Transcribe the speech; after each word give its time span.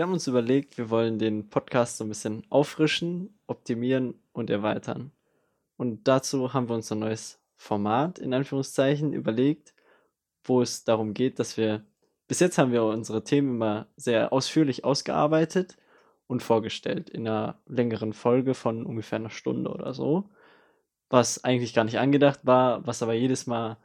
Wir 0.00 0.06
haben 0.06 0.14
uns 0.14 0.26
überlegt, 0.26 0.78
wir 0.78 0.88
wollen 0.88 1.18
den 1.18 1.50
Podcast 1.50 1.98
so 1.98 2.04
ein 2.04 2.08
bisschen 2.08 2.42
auffrischen, 2.48 3.38
optimieren 3.46 4.14
und 4.32 4.48
erweitern. 4.48 5.12
Und 5.76 6.08
dazu 6.08 6.54
haben 6.54 6.70
wir 6.70 6.74
uns 6.74 6.90
ein 6.90 7.00
neues 7.00 7.38
Format 7.54 8.18
in 8.18 8.32
Anführungszeichen 8.32 9.12
überlegt, 9.12 9.74
wo 10.42 10.62
es 10.62 10.84
darum 10.84 11.12
geht, 11.12 11.38
dass 11.38 11.58
wir 11.58 11.84
bis 12.28 12.40
jetzt 12.40 12.56
haben 12.56 12.72
wir 12.72 12.82
unsere 12.82 13.24
Themen 13.24 13.56
immer 13.56 13.88
sehr 13.94 14.32
ausführlich 14.32 14.86
ausgearbeitet 14.86 15.76
und 16.26 16.42
vorgestellt 16.42 17.10
in 17.10 17.28
einer 17.28 17.60
längeren 17.66 18.14
Folge 18.14 18.54
von 18.54 18.86
ungefähr 18.86 19.18
einer 19.18 19.28
Stunde 19.28 19.70
oder 19.70 19.92
so, 19.92 20.30
was 21.10 21.44
eigentlich 21.44 21.74
gar 21.74 21.84
nicht 21.84 21.98
angedacht 21.98 22.40
war, 22.44 22.86
was 22.86 23.02
aber 23.02 23.12
jedes 23.12 23.46
Mal 23.46 23.76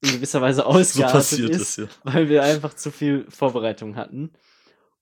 in 0.00 0.10
gewisser 0.10 0.42
Weise 0.42 0.66
ausgeartet 0.66 1.22
so 1.22 1.46
ist, 1.46 1.60
ist 1.60 1.76
ja. 1.76 1.86
weil 2.02 2.28
wir 2.28 2.42
einfach 2.42 2.74
zu 2.74 2.90
viel 2.90 3.30
Vorbereitung 3.30 3.94
hatten. 3.94 4.32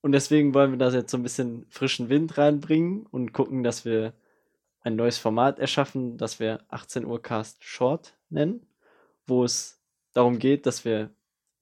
Und 0.03 0.13
deswegen 0.13 0.55
wollen 0.55 0.71
wir 0.71 0.79
da 0.79 0.91
jetzt 0.91 1.11
so 1.11 1.19
ein 1.19 1.23
bisschen 1.23 1.67
frischen 1.69 2.09
Wind 2.09 2.39
reinbringen 2.39 3.07
und 3.07 3.33
gucken, 3.33 3.63
dass 3.63 3.85
wir 3.85 4.15
ein 4.81 4.97
neues 4.97 5.19
Format 5.19 5.59
erschaffen, 5.59 6.17
das 6.17 6.41
wir 6.41 6.61
18 6.69 7.05
Uhr 7.05 7.21
Cast 7.21 7.63
Short 7.63 8.17
nennen, 8.31 8.67
wo 9.27 9.45
es 9.45 9.81
darum 10.15 10.39
geht, 10.39 10.65
dass 10.67 10.85
wir 10.85 11.11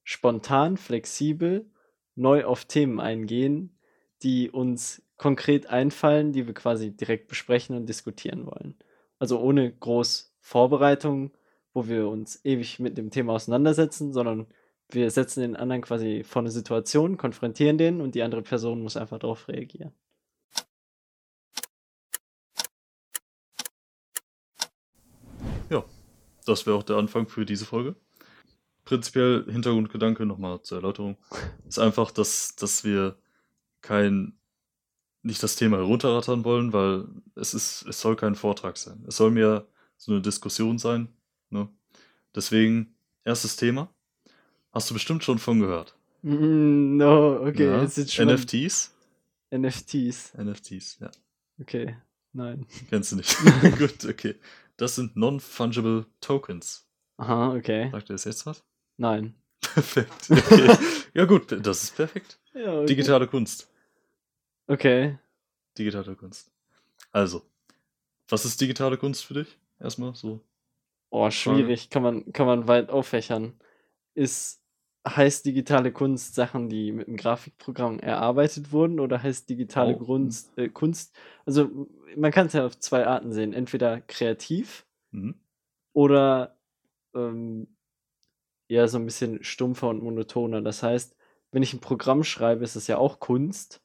spontan, 0.04 0.77
flexibel, 0.77 1.68
neu 2.14 2.44
auf 2.44 2.64
Themen 2.64 3.00
eingehen, 3.00 3.77
die 4.22 4.50
uns 4.50 5.02
konkret 5.16 5.66
einfallen, 5.66 6.32
die 6.32 6.46
wir 6.46 6.55
quasi 6.55 6.96
direkt 6.96 7.28
besprechen 7.28 7.77
und 7.77 7.88
diskutieren 7.88 8.46
wollen. 8.46 8.77
Also 9.18 9.41
ohne 9.41 9.72
groß 9.72 10.34
Vorbereitung, 10.41 11.32
wo 11.74 11.88
wir 11.88 12.08
uns 12.08 12.44
ewig 12.44 12.78
mit 12.78 12.96
dem 12.96 13.10
Thema 13.10 13.34
auseinandersetzen, 13.34 14.12
sondern 14.12 14.46
wir 14.91 15.10
setzen 15.10 15.41
den 15.41 15.56
anderen 15.56 15.83
quasi 15.83 16.24
vor 16.24 16.41
eine 16.41 16.51
Situation, 16.51 17.16
konfrontieren 17.16 17.78
den 17.78 18.01
und 18.01 18.15
die 18.15 18.23
andere 18.23 18.42
Person 18.42 18.83
muss 18.83 18.97
einfach 18.97 19.19
darauf 19.19 19.48
reagieren. 19.48 19.92
Ja, 25.70 25.84
das 26.47 26.67
wäre 26.67 26.77
auch 26.77 26.83
der 26.83 26.97
Anfang 26.97 27.28
für 27.28 27.45
diese 27.45 27.67
Folge. 27.67 27.97
Prinzipiell 28.84 29.45
Hintergrundgedanke 29.50 30.25
nochmal 30.25 30.62
zur 30.62 30.78
Erläuterung 30.78 31.19
ist 31.67 31.78
einfach, 31.78 32.11
dass, 32.11 32.56
dass 32.56 32.84
wir 32.84 33.19
kein 33.83 34.39
nicht 35.23 35.42
das 35.42 35.56
Thema 35.56 35.77
herunterrattern 35.78 36.45
wollen, 36.45 36.73
weil 36.73 37.06
es 37.34 37.52
ist, 37.52 37.84
es 37.86 38.00
soll 38.00 38.17
kein 38.17 38.34
Vortrag 38.34 38.78
sein. 38.78 39.05
Es 39.06 39.17
soll 39.17 39.30
mehr 39.30 39.67
so 39.97 40.12
eine 40.12 40.23
Diskussion 40.23 40.78
sein. 40.78 41.08
Ne? 41.50 41.69
Deswegen, 42.34 42.97
erstes 43.25 43.56
Thema. 43.56 43.92
Hast 44.72 44.91
du 44.91 44.94
bestimmt 44.94 45.24
schon 45.24 45.38
von 45.38 45.61
gehört. 45.61 45.94
Mm, 46.22 46.97
no, 46.97 47.41
okay. 47.47 47.66
Ja. 47.66 47.83
Jetzt 47.83 48.14
schon 48.14 48.28
NFTs? 48.28 48.94
NFTs. 49.50 50.34
NFTs, 50.34 50.98
ja. 51.00 51.11
Okay, 51.61 51.97
nein. 52.33 52.66
Kennst 52.91 53.12
du 53.12 53.16
nicht. 53.16 53.36
Gut, 53.78 54.05
okay. 54.05 54.36
Das 54.77 54.94
sind 54.94 55.16
Non-Fungible 55.16 56.06
Tokens. 56.20 56.86
Aha, 57.16 57.55
okay. 57.55 57.91
Sagt 57.91 58.11
ihr 58.11 58.14
das 58.14 58.24
jetzt 58.24 58.46
was? 58.46 58.64
Nein. 58.96 59.34
Perfekt. 59.61 60.30
Okay. 60.30 60.77
ja, 61.14 61.24
gut, 61.24 61.50
das 61.66 61.83
ist 61.83 61.96
perfekt. 61.96 62.39
Ja, 62.55 62.78
okay. 62.78 62.86
Digitale 62.86 63.27
Kunst. 63.27 63.69
Okay. 64.69 65.19
Digitale 65.77 66.14
Kunst. 66.14 66.50
Also, 67.11 67.42
was 68.28 68.44
ist 68.44 68.61
digitale 68.61 68.96
Kunst 68.96 69.24
für 69.24 69.34
dich? 69.34 69.58
Erstmal 69.80 70.14
so. 70.14 70.41
Oh, 71.11 71.30
schwierig. 71.30 71.91
Kann 71.91 72.02
man, 72.02 72.33
kann 72.33 72.46
man 72.46 72.69
weit 72.69 72.91
auffächern. 72.91 73.55
Ist, 74.19 74.61
heißt 75.06 75.47
digitale 75.47 75.92
Kunst 75.92 76.34
Sachen, 76.34 76.69
die 76.69 76.92
mit 76.92 77.06
einem 77.06 77.16
Grafikprogramm 77.16 78.00
erarbeitet 78.00 78.72
wurden 78.72 78.98
oder 78.98 79.22
heißt 79.22 79.48
digitale 79.48 79.97
oh. 79.97 80.05
Kunst, 80.05 80.56
äh, 80.58 80.69
Kunst, 80.69 81.16
also 81.47 81.88
man 82.16 82.33
kann 82.33 82.48
es 82.48 82.52
ja 82.52 82.66
auf 82.66 82.78
zwei 82.78 83.06
Arten 83.06 83.33
sehen. 83.33 83.52
Entweder 83.52 84.00
kreativ 84.00 84.86
mhm. 85.12 85.41
oder 85.92 86.58
ähm, 87.14 87.77
ja 88.68 88.89
so 88.89 88.98
ein 88.98 89.05
bisschen 89.05 89.42
stumpfer 89.45 89.89
und 89.89 90.02
monotoner. 90.02 90.62
Das 90.62 90.83
heißt, 90.83 91.17
wenn 91.50 91.62
ich 91.62 91.73
ein 91.73 91.80
Programm 91.80 92.24
schreibe, 92.24 92.64
ist 92.64 92.77
es 92.77 92.86
ja 92.86 92.98
auch 92.98 93.20
Kunst. 93.20 93.83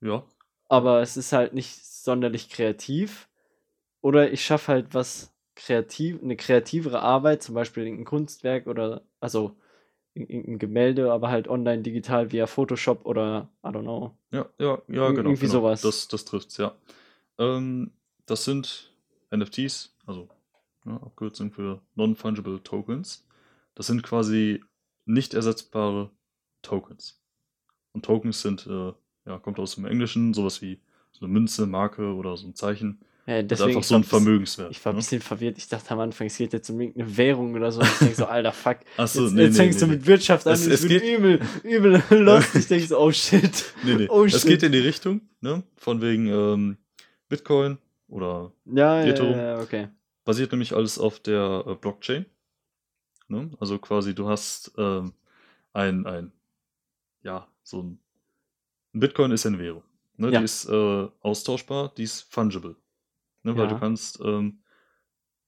Ja. 0.00 0.24
Aber 0.68 1.00
es 1.00 1.16
ist 1.16 1.32
halt 1.32 1.54
nicht 1.54 1.84
sonderlich 1.84 2.50
kreativ. 2.50 3.28
Oder 4.00 4.32
ich 4.32 4.44
schaffe 4.44 4.72
halt 4.72 4.94
was 4.94 5.33
kreativ, 5.56 6.22
eine 6.22 6.36
kreativere 6.36 7.00
Arbeit, 7.00 7.42
zum 7.42 7.54
Beispiel 7.54 7.86
ein 7.86 8.04
Kunstwerk 8.04 8.66
oder 8.66 9.02
also 9.20 9.56
ein 10.16 10.58
Gemälde, 10.58 11.12
aber 11.12 11.28
halt 11.30 11.48
online 11.48 11.82
digital 11.82 12.30
via 12.30 12.46
Photoshop 12.46 13.04
oder 13.04 13.48
I 13.64 13.68
don't 13.68 13.82
know. 13.82 14.16
Ja, 14.30 14.48
ja, 14.58 14.80
ja, 14.88 15.10
genau. 15.10 15.30
Irgendwie 15.30 15.46
genau. 15.46 15.52
sowas. 15.52 15.80
Das, 15.80 16.06
das 16.06 16.24
trifft's, 16.24 16.56
ja. 16.56 16.74
Ähm, 17.38 17.92
das 18.26 18.44
sind 18.44 18.94
NFTs, 19.30 19.96
also 20.06 20.28
ja, 20.84 20.96
Abkürzung 20.96 21.50
für 21.50 21.82
Non-Fungible 21.96 22.62
Tokens. 22.62 23.26
Das 23.74 23.88
sind 23.88 24.02
quasi 24.02 24.62
nicht 25.04 25.34
ersetzbare 25.34 26.10
Tokens. 26.62 27.20
Und 27.92 28.04
Tokens 28.04 28.42
sind, 28.42 28.66
äh, 28.66 28.92
ja, 29.26 29.38
kommt 29.38 29.58
aus 29.58 29.74
dem 29.74 29.84
Englischen, 29.84 30.32
sowas 30.32 30.62
wie 30.62 30.80
so 31.12 31.24
eine 31.24 31.32
Münze, 31.32 31.66
Marke 31.66 32.14
oder 32.14 32.36
so 32.36 32.46
ein 32.46 32.54
Zeichen. 32.54 33.00
Ja, 33.26 33.42
das 33.42 33.58
ist 33.58 33.66
einfach 33.66 33.82
so 33.82 33.94
ein 33.94 34.04
Vermögenswert. 34.04 34.70
Ich 34.70 34.84
war 34.84 34.92
ein 34.92 34.96
ne? 34.96 35.00
bisschen 35.00 35.22
verwirrt. 35.22 35.56
Ich 35.56 35.68
dachte 35.68 35.90
am 35.92 36.00
Anfang, 36.00 36.26
es 36.26 36.36
geht 36.36 36.52
jetzt 36.52 36.68
um 36.68 36.78
irgendeine 36.78 37.16
Währung 37.16 37.54
oder 37.54 37.72
so. 37.72 37.80
ich 37.80 37.98
denke 37.98 38.14
so, 38.16 38.26
alter 38.26 38.52
Fuck. 38.52 38.78
Achso, 38.98 39.24
jetzt, 39.24 39.32
nee, 39.32 39.42
jetzt 39.44 39.52
nee, 39.52 39.58
fängst 39.58 39.80
nee, 39.80 39.86
du 39.86 39.92
mit 39.92 40.06
Wirtschaft 40.06 40.46
an. 40.46 40.52
Es, 40.52 40.66
es 40.66 40.86
geht 40.86 41.02
übel, 41.02 41.40
übel 41.62 42.02
lost. 42.10 42.54
Ich 42.54 42.68
denke 42.68 42.86
so, 42.86 42.98
oh 42.98 43.10
shit. 43.10 43.72
Nee, 43.84 43.94
nee. 43.94 44.08
Oh 44.10 44.26
shit. 44.26 44.36
Es 44.36 44.44
geht 44.44 44.62
in 44.62 44.72
die 44.72 44.78
Richtung, 44.78 45.22
ne? 45.40 45.62
Von 45.76 46.02
wegen 46.02 46.26
ähm, 46.26 46.76
Bitcoin 47.28 47.78
oder 48.08 48.52
ja, 48.66 49.02
Ethereum. 49.02 49.38
Ja, 49.38 49.56
ja, 49.56 49.60
okay. 49.60 49.88
Basiert 50.24 50.52
nämlich 50.52 50.74
alles 50.74 50.98
auf 50.98 51.18
der 51.20 51.64
äh, 51.66 51.74
Blockchain. 51.74 52.26
Ne? 53.28 53.50
Also 53.58 53.78
quasi, 53.78 54.14
du 54.14 54.28
hast 54.28 54.72
ähm, 54.76 55.14
ein, 55.72 56.06
ein, 56.06 56.32
ja, 57.22 57.48
so 57.62 57.82
ein, 57.82 57.98
ein 58.94 59.00
Bitcoin 59.00 59.30
ist 59.30 59.46
eine 59.46 59.58
Währung. 59.58 59.82
Ne? 60.16 60.30
Ja. 60.30 60.38
Die 60.40 60.44
ist 60.44 60.68
äh, 60.68 61.08
austauschbar, 61.20 61.92
die 61.96 62.04
ist 62.04 62.22
fungible. 62.30 62.76
Ne? 63.44 63.56
Weil 63.56 63.68
du 63.68 63.78
kannst 63.78 64.20
ähm, 64.20 64.58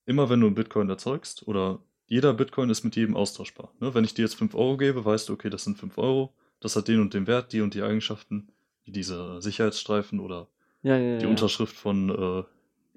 immer, 0.05 0.31
wenn 0.31 0.41
du 0.41 0.47
einen 0.47 0.55
Bitcoin 0.55 0.89
erzeugst, 0.89 1.47
oder 1.49 1.81
jeder 2.07 2.33
Bitcoin 2.35 2.71
ist 2.71 2.85
mit 2.85 2.95
jedem 2.95 3.17
austauschbar. 3.17 3.73
Ne? 3.81 3.95
Wenn 3.95 4.05
ich 4.05 4.15
dir 4.15 4.23
jetzt 4.23 4.37
5 4.37 4.55
Euro 4.55 4.77
gebe, 4.77 5.05
weißt 5.05 5.29
du, 5.29 5.33
okay, 5.33 5.51
das 5.51 5.65
sind 5.65 5.79
5 5.79 5.99
Euro, 5.99 6.35
das 6.61 6.77
hat 6.77 6.89
den 6.89 7.01
und 7.01 7.15
den 7.15 7.27
Wert, 7.27 7.53
die 7.53 7.61
und 7.61 7.75
die 7.75 7.83
Eigenschaften, 7.83 8.49
wie 8.85 8.93
diese 8.93 9.43
Sicherheitsstreifen 9.43 10.21
oder 10.21 10.49
ja, 10.83 10.97
ja, 10.97 11.19
die 11.19 11.27
Unterschrift 11.27 11.75
von 11.75 12.11
äh, 12.11 12.45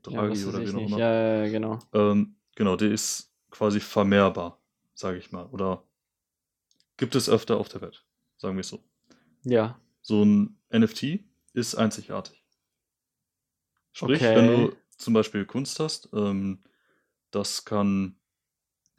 Draghi 0.04 0.46
oder 0.46 0.62
wie 0.62 0.76
auch 0.76 0.88
immer. 0.88 1.00
Ja, 1.00 1.44
ja, 1.44 1.50
genau. 1.50 1.80
Ähm, 1.94 2.36
genau, 2.56 2.76
der 2.76 2.92
ist 2.92 3.34
quasi 3.50 3.80
vermehrbar, 3.80 4.60
sage 4.94 5.18
ich 5.18 5.31
mal. 5.31 5.48
Oder 5.48 5.84
gibt 6.98 7.16
es 7.16 7.30
öfter 7.30 7.58
auf 7.58 7.70
der 7.70 7.81
Welt, 7.81 8.06
sagen 8.38 8.56
wir 8.56 8.62
es 8.62 8.70
so. 8.70 8.84
Ja. 9.44 9.80
So 10.02 10.24
ein 10.24 10.58
NFT 10.72 11.20
ist 11.54 11.76
einzigartig. 11.76 12.44
Sprich, 13.92 14.22
okay. 14.22 14.36
wenn 14.36 14.48
du 14.48 14.76
zum 15.00 15.14
Beispiel 15.14 15.46
Kunst 15.46 15.80
hast, 15.80 16.10
ähm, 16.14 16.64
das 17.32 17.66
kann, 17.66 18.20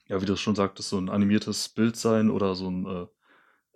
ja, 0.07 0.21
wie 0.21 0.27
du 0.27 0.37
schon 0.37 0.57
sagtest, 0.57 0.89
so 0.89 0.99
ein 0.99 1.09
animiertes 1.09 1.69
Bild 1.69 1.97
sein 1.97 2.31
oder 2.31 2.55
so 2.55 2.69
ein 2.71 2.87
äh, 2.87 3.07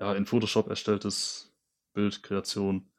ja, 0.00 0.14
in 0.14 0.26
Photoshop 0.26 0.68
erstelltes 0.68 1.54
Bild, 1.92 2.22
Kreation, 2.22 2.90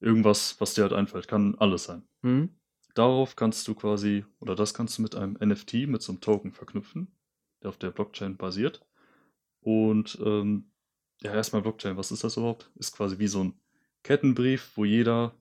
irgendwas, 0.00 0.60
was 0.60 0.74
dir 0.74 0.82
halt 0.82 0.92
einfällt, 0.92 1.28
kann 1.28 1.56
alles 1.56 1.84
sein. 1.84 2.06
Mhm. 2.22 2.50
Darauf 2.94 3.34
kannst 3.34 3.66
du 3.66 3.74
quasi, 3.74 4.24
oder 4.38 4.54
das 4.54 4.72
kannst 4.72 4.98
du 4.98 5.02
mit 5.02 5.16
einem 5.16 5.36
NFT, 5.40 5.88
mit 5.88 6.02
so 6.02 6.12
einem 6.12 6.20
Token 6.20 6.52
verknüpfen, 6.52 7.08
der 7.62 7.70
auf 7.70 7.78
der 7.78 7.90
Blockchain 7.90 8.36
basiert. 8.36 8.86
Und 9.60 10.18
ähm, 10.24 10.70
ja, 11.22 11.34
erstmal 11.34 11.62
Blockchain, 11.62 11.96
was 11.96 12.12
ist 12.12 12.22
das 12.22 12.36
überhaupt? 12.36 12.70
Ist 12.76 12.92
quasi 12.96 13.18
wie 13.18 13.26
so 13.26 13.42
ein 13.42 13.58
Kettenbrief, 14.04 14.72
wo 14.76 14.84
jeder, 14.84 15.34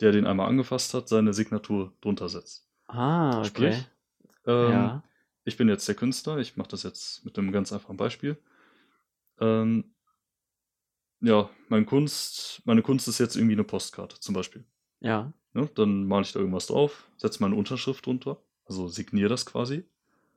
der 0.00 0.12
den 0.12 0.26
einmal 0.26 0.48
angefasst 0.48 0.94
hat, 0.94 1.08
seine 1.08 1.34
Signatur 1.34 1.92
drunter 2.00 2.28
setzt. 2.28 2.65
Ah, 2.88 3.38
okay. 3.38 3.48
Sprich, 3.48 3.88
ähm, 4.46 4.70
ja. 4.70 5.02
ich 5.44 5.56
bin 5.56 5.68
jetzt 5.68 5.86
der 5.88 5.94
Künstler, 5.94 6.38
ich 6.38 6.56
mache 6.56 6.68
das 6.68 6.82
jetzt 6.82 7.24
mit 7.24 7.38
einem 7.38 7.52
ganz 7.52 7.72
einfachen 7.72 7.96
Beispiel. 7.96 8.38
Ähm, 9.40 9.92
ja, 11.20 11.50
mein 11.68 11.86
Kunst, 11.86 12.62
meine 12.64 12.82
Kunst 12.82 13.08
ist 13.08 13.18
jetzt 13.18 13.36
irgendwie 13.36 13.54
eine 13.54 13.64
Postkarte, 13.64 14.20
zum 14.20 14.34
Beispiel. 14.34 14.64
Ja. 15.00 15.32
Ne? 15.52 15.68
Dann 15.74 16.06
male 16.06 16.22
ich 16.22 16.32
da 16.32 16.40
irgendwas 16.40 16.66
drauf, 16.66 17.08
setze 17.16 17.42
meine 17.42 17.56
Unterschrift 17.56 18.06
drunter, 18.06 18.42
also 18.66 18.88
signiere 18.88 19.30
das 19.30 19.46
quasi. 19.46 19.84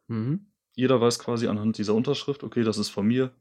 Mhm. 0.08 0.48
Jeder 0.76 1.02
weiß 1.02 1.20
quasi 1.20 1.48
anhand 1.48 1.78
dieser 1.78 1.94
Unterschrift, 1.94 2.44
okay, 2.44 2.64
das 2.64 2.78
ist 2.78 2.90
von 2.90 3.06
mir, 3.06 3.32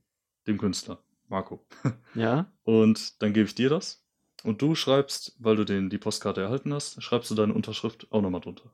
dem 0.46 0.58
Künstler, 0.58 1.02
Marco. 1.28 1.64
Ja. 2.14 2.50
Und 2.64 3.22
dann 3.22 3.32
gebe 3.32 3.46
ich 3.46 3.54
dir 3.54 3.70
das. 3.70 4.04
Und 4.44 4.62
du 4.62 4.74
schreibst, 4.74 5.36
weil 5.38 5.56
du 5.56 5.64
den, 5.64 5.90
die 5.90 5.98
Postkarte 5.98 6.40
erhalten 6.40 6.72
hast, 6.72 7.02
schreibst 7.02 7.30
du 7.30 7.34
deine 7.34 7.54
Unterschrift 7.54 8.06
auch 8.10 8.22
nochmal 8.22 8.40
drunter. 8.40 8.70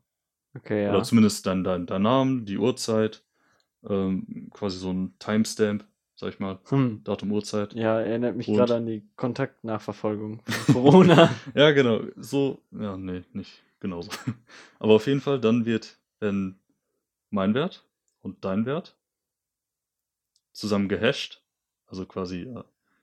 Okay, 0.57 0.85
ja. 0.85 0.91
Oder 0.91 1.03
zumindest 1.03 1.47
dein, 1.47 1.65
dein, 1.65 1.87
dein 1.87 2.03
Namen, 2.03 2.45
die 2.47 2.59
Uhrzeit, 2.59 3.23
ähm, 3.89 4.49
quasi 4.53 4.79
so 4.79 4.93
ein 4.93 5.15
Timestamp. 5.19 5.85
sag 6.17 6.29
ich 6.33 6.39
mal, 6.39 6.59
Hm. 6.69 7.03
Datum, 7.05 7.33
Uhrzeit. 7.33 7.75
Ja, 7.75 8.01
erinnert 8.01 8.37
mich 8.37 8.47
gerade 8.47 8.77
an 8.77 8.87
die 8.87 9.03
Kontaktnachverfolgung 9.17 10.43
von 10.45 10.75
Corona. 10.75 11.35
Ja, 11.55 11.73
genau. 11.73 12.03
So, 12.17 12.63
ja, 12.71 12.97
nee, 12.97 13.25
nicht 13.33 13.63
genauso. 13.81 14.11
Aber 14.79 14.95
auf 14.95 15.07
jeden 15.09 15.21
Fall, 15.21 15.41
dann 15.41 15.67
wird, 15.67 15.99
wenn 16.21 16.57
mein 17.31 17.53
Wert 17.55 17.85
und 18.23 18.45
dein 18.45 18.65
Wert 18.65 18.97
zusammen 20.53 20.89
gehasht, 20.89 21.43
also 21.87 22.07
quasi 22.07 22.43
äh, 22.43 22.63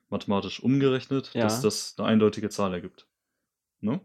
mathematisch 0.09 0.61
umgerechnet, 0.63 1.31
Ja. 1.33 1.43
dass 1.43 1.61
das 1.61 1.95
eine 1.97 2.07
eindeutige 2.07 2.49
Zahl 2.49 2.73
ergibt. 2.73 3.07
Ne? 3.81 3.99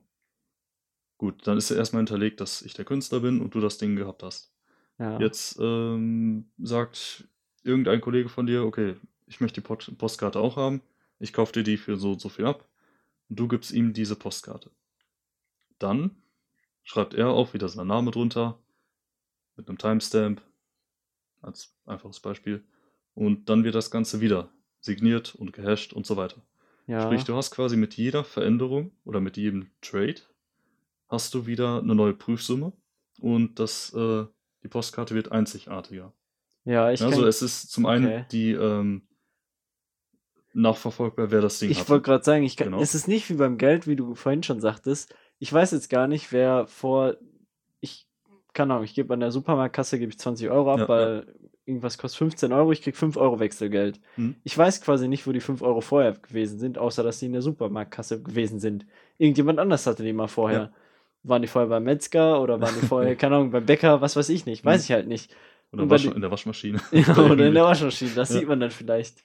Gut, 1.19 1.47
dann 1.47 1.57
ist 1.57 1.71
ja 1.71 1.77
erstmal 1.77 2.01
hinterlegt, 2.01 2.41
dass 2.41 2.63
ich 2.63 2.75
der 2.75 2.85
Künstler 2.85 3.21
bin 3.21 3.41
und 3.41 3.55
du 3.55 3.61
das 3.61 3.79
Ding 3.79 3.97
gehabt 3.97 4.23
hast. 4.23 4.53
ja. 4.99 5.19
Jetzt 5.19 5.59
ähm, 5.61 6.51
sagt 6.59 7.29
irgendein 7.63 8.01
Kollege 8.01 8.29
von 8.29 8.47
dir, 8.47 8.65
okay, 8.65 8.97
ich 9.27 9.41
möchte 9.41 9.61
die 9.61 9.67
Pot 9.67 9.93
Postkarte 9.99 10.39
auch 10.39 10.57
haben, 10.57 10.83
ich 11.19 11.33
kaufe 11.33 11.53
dir 11.53 11.63
die 11.63 11.79
für 11.79 11.97
so 11.97 12.13
und 12.13 12.21
so 12.21 12.29
viel 12.29 12.47
ab 12.47 12.69
und 13.29 13.39
du 13.39 13.49
gibst 13.49 13.73
ihm 13.73 13.93
diese 13.93 14.17
Postkarte. 14.17 14.71
Dann 15.79 16.17
schreibt 16.83 17.15
er 17.15 17.31
auch 17.31 17.55
wieder 17.55 17.69
seinen 17.69 17.89
Namen 17.89 18.13
drunter 18.13 18.59
mit 19.57 19.69
einem 19.69 19.79
Timestamp 19.79 20.43
als 21.41 21.75
einfaches 21.87 22.21
Beispiel 22.21 22.65
und 23.15 23.49
dann 23.49 23.65
wird 23.65 23.75
das 23.75 23.91
Ganze 23.91 24.21
wieder 24.21 24.51
signiert 24.81 25.35
und 25.35 25.53
gehasht 25.53 25.93
und 25.93 26.07
so 26.07 26.17
weiter. 26.17 26.43
ja. 26.87 27.01
Sprich, 27.03 27.25
du 27.25 27.35
hast 27.35 27.51
quasi 27.51 27.77
mit 27.77 27.95
jeder 27.95 28.23
Veränderung 28.23 28.93
oder 29.05 29.21
mit 29.21 29.37
jedem 29.37 29.71
Trade 29.81 30.21
hast 31.09 31.35
du 31.35 31.47
wieder 31.47 31.81
eine 31.83 31.95
neue 31.95 32.15
Prüfsumme 32.15 32.73
und 33.21 33.59
das, 33.59 33.93
äh, 33.95 34.25
die 34.63 34.69
Postkarte 34.69 35.15
wird 35.15 35.33
einzigartiger. 35.33 36.13
ja, 36.65 36.91
ich 36.91 37.03
also 37.03 37.21
kann, 37.21 37.29
es 37.29 37.43
ist 37.43 37.71
zum 37.71 37.87
einen 37.87 38.07
okay. 38.07 38.25
die 38.33 38.53
ähm, 38.53 39.03
nachverfolgbar, 40.53 41.31
wer 41.31 41.41
das 41.41 41.59
Ding 41.59 41.71
Ich 41.71 41.81
hatte. 41.81 41.91
wollte 41.91 42.03
gerade 42.05 42.25
sagen, 42.25 42.45
ich 42.45 42.57
kann, 42.57 42.69
Genau. 42.69 42.81
es 42.81 42.95
ist 42.95 43.09
nicht 43.09 43.29
wie 43.31 43.35
beim 43.35 43.59
Geld, 43.59 43.87
wie 43.87 43.97
du 43.97 44.15
vorhin 44.15 44.43
schon 44.43 44.61
sagtest. 44.61 45.15
Ich 45.39 45.53
weiß 45.53 45.73
jetzt 45.73 45.91
gar 45.91 46.07
nicht, 46.07 46.33
wer 46.33 46.67
vor, 46.67 47.17
ich, 47.81 48.09
keine 48.55 48.73
Ahnung, 48.75 48.85
ich 48.85 48.95
gebe 48.95 49.13
an 49.13 49.21
der 49.21 49.31
Supermarktkasse, 49.33 49.99
gebe 49.99 50.11
ich 50.13 50.19
20 50.19 50.49
Euro 50.51 50.73
ab, 50.73 50.79
Ja, 50.81 50.89
weil 50.89 51.35
irgendwas 51.67 51.99
kostet 51.99 52.19
15 52.19 52.53
Euro, 52.53 52.73
ich 52.73 52.81
krieg 52.81 52.97
5 52.97 53.17
Euro 53.17 53.39
Wechselgeld. 53.39 54.01
Hm. 54.15 54.37
Ich 54.45 54.57
weiß 54.57 54.81
quasi 54.81 55.09
nicht, 55.09 55.27
wo 55.27 55.33
die 55.33 55.41
5 55.41 55.61
Euro 55.63 55.81
vorher 55.83 56.13
gewesen 56.13 56.59
sind, 56.59 56.79
außer 56.79 57.03
dass 57.03 57.19
die 57.19 57.27
in 57.27 57.33
der 57.33 57.43
Supermarktkasse 57.43 58.23
gewesen 58.23 58.61
sind. 58.61 58.87
Irgendjemand 59.19 59.59
anders 59.59 59.87
hatte 59.87 60.05
die 60.05 60.13
mal 60.15 60.29
vorher. 60.29 60.59
Ja. 60.59 60.73
Waren 61.29 61.43
die 61.43 61.49
vorher 61.49 61.69
beim 61.69 61.85
Metzger 61.85 62.41
oder 62.41 62.61
waren 62.61 62.75
die 62.81 62.87
vorher, 62.87 63.17
keine 63.17 63.37
Ahnung, 63.37 63.51
beim 63.51 63.67
Bäcker, 63.67 64.01
was 64.01 64.17
weiß 64.17 64.29
ich 64.29 64.47
nicht, 64.47 64.65
weiß 64.65 64.83
Hm. 64.83 64.85
ich 64.85 64.93
halt 64.93 65.09
nicht. 65.09 65.35
Oder 65.73 65.83
und 65.83 65.91
Wasch, 65.91 66.05
in 66.05 66.21
der 66.21 66.31
Waschmaschine. 66.31 66.81
Ja, 66.93 67.17
Oder 67.19 67.47
in 67.47 67.55
der 67.55 67.65
Waschmaschine, 67.71 68.13
das 68.15 68.29
Ja. 68.31 68.39
sieht 68.39 68.49
man 68.49 68.61
dann 68.61 68.71
vielleicht. 68.71 69.23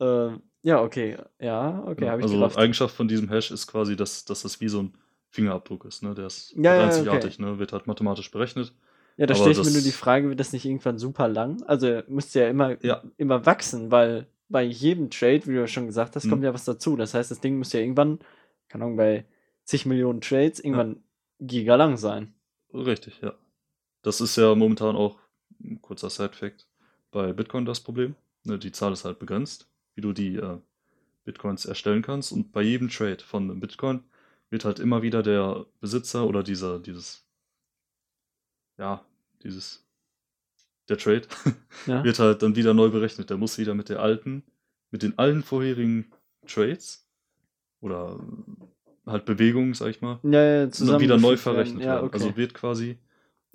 Ähm, 0.00 0.42
ja, 0.62 0.82
okay. 0.82 1.16
Ja, 1.38 1.82
okay, 1.86 1.94
Genau. 2.00 2.10
habe 2.10 2.20
ich 2.20 2.24
also 2.24 2.36
gerafft. 2.36 2.56
Eigenschaft 2.58 2.94
von 2.94 3.08
diesem 3.08 3.28
Hash 3.28 3.50
ist 3.50 3.66
quasi, 3.66 3.96
dass, 3.96 4.24
dass 4.24 4.42
das 4.42 4.60
wie 4.60 4.68
so 4.68 4.82
ein 4.82 4.94
Fingerabdruck 5.30 5.84
ist. 5.84 6.02
Ne? 6.02 6.14
Der 6.14 6.26
ist 6.26 6.54
Ja, 6.56 6.70
halt 6.72 6.80
ja, 6.80 6.84
einzigartig, 6.86 7.38
ne? 7.38 7.58
wird 7.58 7.72
halt 7.72 7.86
mathematisch 7.86 8.30
berechnet. 8.30 8.72
Ja, 9.16 9.26
da 9.26 9.34
stelle 9.34 9.52
ich 9.52 9.58
mir 9.64 9.70
nur 9.70 9.82
die 9.82 9.92
Frage, 9.92 10.28
wird 10.28 10.40
das 10.40 10.52
nicht 10.52 10.64
irgendwann 10.64 10.98
super 10.98 11.28
lang? 11.28 11.62
Also 11.64 11.86
er 11.86 12.04
müsste 12.08 12.40
ja 12.40 12.48
immer, 12.48 12.82
Ja. 12.84 13.02
immer 13.18 13.44
wachsen, 13.46 13.90
weil 13.90 14.26
bei 14.48 14.62
jedem 14.62 15.10
Trade, 15.10 15.42
wie 15.46 15.52
du 15.52 15.60
ja 15.60 15.66
schon 15.66 15.86
gesagt 15.86 16.16
hast, 16.16 16.28
kommt 16.28 16.40
Mhm. 16.40 16.46
ja 16.46 16.54
was 16.54 16.64
dazu. 16.64 16.96
Das 16.96 17.14
heißt, 17.14 17.30
das 17.30 17.40
Ding 17.40 17.58
muss 17.58 17.72
ja 17.72 17.80
irgendwann, 17.80 18.18
keine 18.68 18.84
Ahnung, 18.84 18.96
bei 18.96 19.24
zig 19.64 19.86
Millionen 19.86 20.20
Trades 20.20 20.58
irgendwann 20.58 21.02
gigalang 21.40 21.96
sein. 21.96 22.34
Richtig, 22.72 23.20
ja. 23.20 23.34
Das 24.02 24.20
ist 24.20 24.36
ja 24.36 24.54
momentan 24.54 24.96
auch 24.96 25.18
ein 25.62 25.80
kurzer 25.82 26.10
Side-Fact 26.10 26.66
bei 27.10 27.32
Bitcoin 27.32 27.64
das 27.64 27.80
Problem. 27.80 28.14
Ne, 28.44 28.58
die 28.58 28.72
Zahl 28.72 28.92
ist 28.92 29.04
halt 29.04 29.18
begrenzt, 29.18 29.68
wie 29.94 30.00
du 30.00 30.12
die 30.12 30.36
äh, 30.36 30.58
Bitcoins 31.24 31.66
erstellen 31.66 32.02
kannst. 32.02 32.32
Und 32.32 32.52
bei 32.52 32.62
jedem 32.62 32.88
Trade 32.88 33.22
von 33.22 33.50
einem 33.50 33.60
Bitcoin 33.60 34.04
wird 34.48 34.64
halt 34.64 34.78
immer 34.78 35.02
wieder 35.02 35.22
der 35.22 35.66
Besitzer 35.80 36.26
oder 36.26 36.42
dieser, 36.42 36.78
dieses, 36.78 37.26
ja, 38.78 39.04
dieses, 39.42 39.86
der 40.88 40.98
Trade 40.98 41.28
Ja, 41.86 42.02
wird 42.04 42.18
halt 42.18 42.42
dann 42.42 42.56
wieder 42.56 42.74
neu 42.74 42.88
berechnet. 42.88 43.30
Der 43.30 43.36
muss 43.36 43.58
wieder 43.58 43.74
mit 43.74 43.88
der 43.88 44.00
alten, 44.00 44.42
mit 44.90 45.02
den 45.02 45.18
allen 45.18 45.42
vorherigen 45.42 46.10
Trades 46.46 47.06
oder 47.80 48.18
halt 49.10 49.24
Bewegungen, 49.24 49.74
sag 49.74 49.88
ich 49.90 50.00
mal, 50.00 50.18
ja, 50.22 50.30
ja 50.42 50.64
und 50.64 50.86
dann 50.86 51.00
wieder 51.00 51.16
neu 51.18 51.36
zusammengefügt 51.36 51.46
werden. 51.46 51.54
verrechnet 51.56 51.84
Ja, 51.84 51.94
werden. 51.94 52.06
okay. 52.06 52.14
Also 52.14 52.36
wird 52.36 52.54
quasi 52.54 52.98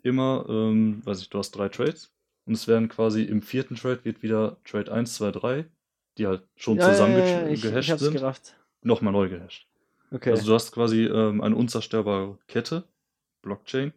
immer, 0.03 0.45
ähm, 0.49 1.01
weiß 1.05 1.21
ich, 1.21 1.29
du 1.29 1.37
hast 1.39 1.51
drei 1.51 1.69
Trades 1.69 2.13
und 2.45 2.53
es 2.53 2.67
werden 2.67 2.89
quasi 2.89 3.23
im 3.23 3.41
vierten 3.41 3.75
Trade 3.75 3.99
wird 4.03 4.21
wieder 4.23 4.57
Trade 4.65 4.91
1, 4.91 5.15
2, 5.15 5.31
3, 5.31 5.65
die 6.17 6.27
halt 6.27 6.43
schon 6.55 6.77
ja, 6.77 6.85
zusammen 6.91 7.17
ja, 7.17 7.25
ja, 7.25 7.47
ich, 7.47 7.53
ich 7.55 7.61
gehasht 7.71 7.89
hab's 7.89 8.01
sind, 8.01 8.13
gerafft. 8.13 8.55
nochmal 8.81 9.13
neu 9.13 9.29
gehasht. 9.29 9.67
Okay. 10.11 10.29
Also 10.31 10.45
du 10.47 10.53
hast 10.53 10.71
quasi 10.71 11.05
ähm, 11.05 11.41
eine 11.41 11.55
unzerstörbare 11.55 12.37
Kette, 12.47 12.83
Blockchain, 13.41 13.91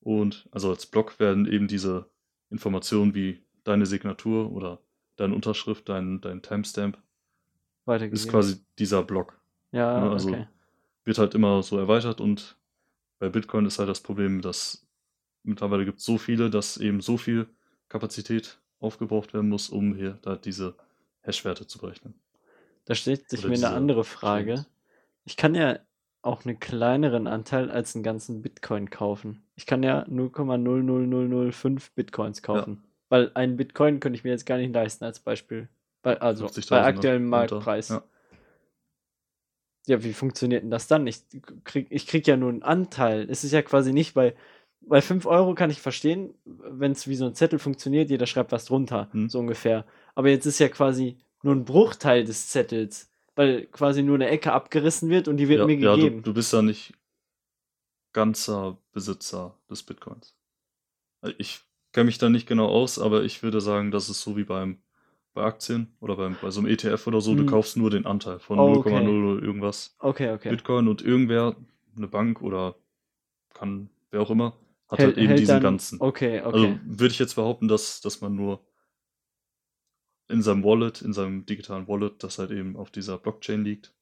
und 0.00 0.48
also 0.52 0.70
als 0.70 0.86
Block 0.86 1.18
werden 1.20 1.46
eben 1.50 1.68
diese 1.68 2.06
Informationen 2.50 3.14
wie 3.14 3.42
deine 3.64 3.84
Signatur 3.86 4.50
oder 4.52 4.78
deine 5.16 5.34
Unterschrift, 5.34 5.88
dein, 5.88 6.20
dein 6.22 6.40
Timestamp, 6.42 6.96
Weitergegeben. 7.84 8.16
ist 8.16 8.28
quasi 8.28 8.64
dieser 8.78 9.02
Block. 9.02 9.38
ja, 9.72 10.00
ne, 10.00 10.10
also- 10.10 10.28
okay. 10.30 10.46
Wird 11.04 11.18
halt 11.18 11.34
immer 11.34 11.62
so 11.62 11.78
erweitert 11.78 12.20
und 12.20 12.56
bei 13.18 13.28
Bitcoin 13.28 13.66
ist 13.66 13.78
halt 13.78 13.88
das 13.88 14.00
Problem, 14.00 14.40
dass 14.40 14.86
mittlerweile 15.42 15.84
gibt 15.84 15.98
es 15.98 16.04
so 16.04 16.18
viele, 16.18 16.50
dass 16.50 16.76
eben 16.76 17.00
so 17.00 17.16
viel 17.16 17.48
Kapazität 17.88 18.58
aufgebraucht 18.78 19.34
werden 19.34 19.50
muss, 19.50 19.68
um 19.68 19.94
hier 19.94 20.18
da 20.22 20.36
diese 20.36 20.74
Hashwerte 21.22 21.66
zu 21.66 21.78
berechnen. 21.78 22.14
Da 22.86 22.94
stellt 22.94 23.28
sich 23.28 23.40
Oder 23.40 23.50
mir 23.50 23.66
eine 23.66 23.76
andere 23.76 24.04
Frage. 24.04 24.54
Trades. 24.54 24.70
Ich 25.24 25.36
kann 25.36 25.54
ja 25.54 25.78
auch 26.22 26.44
einen 26.44 26.58
kleineren 26.58 27.26
Anteil 27.26 27.70
als 27.70 27.94
einen 27.94 28.02
ganzen 28.02 28.42
Bitcoin 28.42 28.90
kaufen. 28.90 29.42
Ich 29.54 29.66
kann 29.66 29.82
ja 29.82 30.02
0,00005 30.04 31.90
Bitcoins 31.94 32.42
kaufen. 32.42 32.82
Weil 33.08 33.32
einen 33.34 33.56
Bitcoin 33.56 34.00
könnte 34.00 34.16
ich 34.16 34.24
mir 34.24 34.30
jetzt 34.30 34.46
gar 34.46 34.58
nicht 34.58 34.74
leisten 34.74 35.04
als 35.04 35.20
Beispiel. 35.20 35.68
Bei, 36.02 36.20
also 36.20 36.46
50.000 36.46 36.70
bei 36.70 36.84
aktuellem 36.84 37.26
Marktpreis. 37.26 37.88
ja. 37.88 38.02
Ja, 39.86 40.02
wie 40.04 40.12
funktioniert 40.12 40.62
denn 40.62 40.70
das 40.70 40.86
dann? 40.86 41.06
Ich 41.06 41.22
krieg, 41.64 41.86
ich 41.90 42.06
krieg 42.06 42.26
ja 42.26 42.36
nur 42.36 42.50
einen 42.50 42.62
Anteil. 42.62 43.26
Es 43.30 43.44
ist 43.44 43.52
ja 43.52 43.62
quasi 43.62 43.92
nicht 43.92 44.14
bei, 44.14 44.34
bei 44.82 45.00
5 45.00 45.26
Euro 45.26 45.54
kann 45.54 45.70
ich 45.70 45.80
verstehen, 45.80 46.34
wenn 46.44 46.92
es 46.92 47.08
wie 47.08 47.14
so 47.16 47.26
ein 47.26 47.34
Zettel 47.34 47.58
funktioniert, 47.58 48.10
jeder 48.10 48.26
schreibt 48.26 48.52
was 48.52 48.66
drunter, 48.66 49.08
Hm. 49.12 49.28
so 49.28 49.38
ungefähr. 49.38 49.86
Aber 50.14 50.28
jetzt 50.28 50.46
ist 50.46 50.58
ja 50.58 50.68
quasi 50.68 51.18
nur 51.42 51.54
ein 51.54 51.64
Bruchteil 51.64 52.24
des 52.24 52.48
Zettels, 52.48 53.10
weil 53.34 53.66
quasi 53.66 54.02
nur 54.02 54.16
eine 54.16 54.28
Ecke 54.28 54.52
abgerissen 54.52 55.08
wird 55.08 55.28
und 55.28 55.38
die 55.38 55.48
wird 55.48 55.60
ja, 55.60 55.66
mir 55.66 55.78
ja, 55.78 55.96
du, 55.96 56.02
gegeben. 56.02 56.22
du 56.22 56.34
bist 56.34 56.52
ja 56.52 56.62
nicht 56.62 56.92
ganzer 58.12 58.78
Besitzer 58.92 59.58
des 59.70 59.82
Bitcoins. 59.82 60.34
Ich 61.38 61.60
kenne 61.92 62.06
mich 62.06 62.18
da 62.18 62.28
nicht 62.28 62.46
genau 62.46 62.66
aus, 62.66 62.98
aber 62.98 63.22
ich 63.24 63.42
würde 63.42 63.60
sagen, 63.60 63.90
das 63.90 64.08
ist 64.10 64.22
so 64.22 64.36
wie 64.36 64.44
beim 64.44 64.82
bei 65.32 65.42
Aktien 65.44 65.94
oder 66.00 66.16
beim, 66.16 66.36
bei 66.42 66.50
so 66.50 66.60
einem 66.60 66.68
ETF 66.68 67.06
oder 67.06 67.20
so, 67.20 67.34
du 67.34 67.42
Hm. 67.42 67.46
kaufst 67.48 67.76
nur 67.76 67.90
den 67.90 68.04
Anteil 68.06 68.38
von 68.40 68.58
Oh, 68.58 68.74
okay. 68.78 68.90
0,0 68.90 69.42
irgendwas 69.42 69.94
Okay, 69.98 70.32
okay. 70.32 70.50
Bitcoin 70.50 70.88
und 70.88 71.02
irgendwer, 71.02 71.56
eine 71.96 72.08
Bank 72.08 72.42
oder 72.42 72.74
kann 73.54 73.90
wer 74.10 74.20
auch 74.22 74.30
immer, 74.30 74.56
hat 74.88 74.98
Hält- 74.98 75.16
halt 75.16 75.18
eben 75.18 75.36
diesen 75.36 75.52
dann- 75.54 75.62
ganzen. 75.62 76.00
Okay, 76.00 76.40
okay. 76.40 76.44
Also 76.44 76.78
würde 76.84 77.12
ich 77.12 77.18
jetzt 77.18 77.34
behaupten, 77.34 77.68
dass, 77.68 78.00
dass 78.00 78.20
man 78.20 78.34
nur 78.34 78.60
in 80.28 80.42
seinem 80.42 80.62
Wallet, 80.64 81.02
in 81.02 81.12
seinem 81.12 81.44
digitalen 81.46 81.88
Wallet, 81.88 82.22
das 82.22 82.38
halt 82.38 82.50
eben 82.50 82.76
auf 82.76 82.90
dieser 82.90 83.18
Blockchain 83.18 83.64
liegt, 83.64 83.92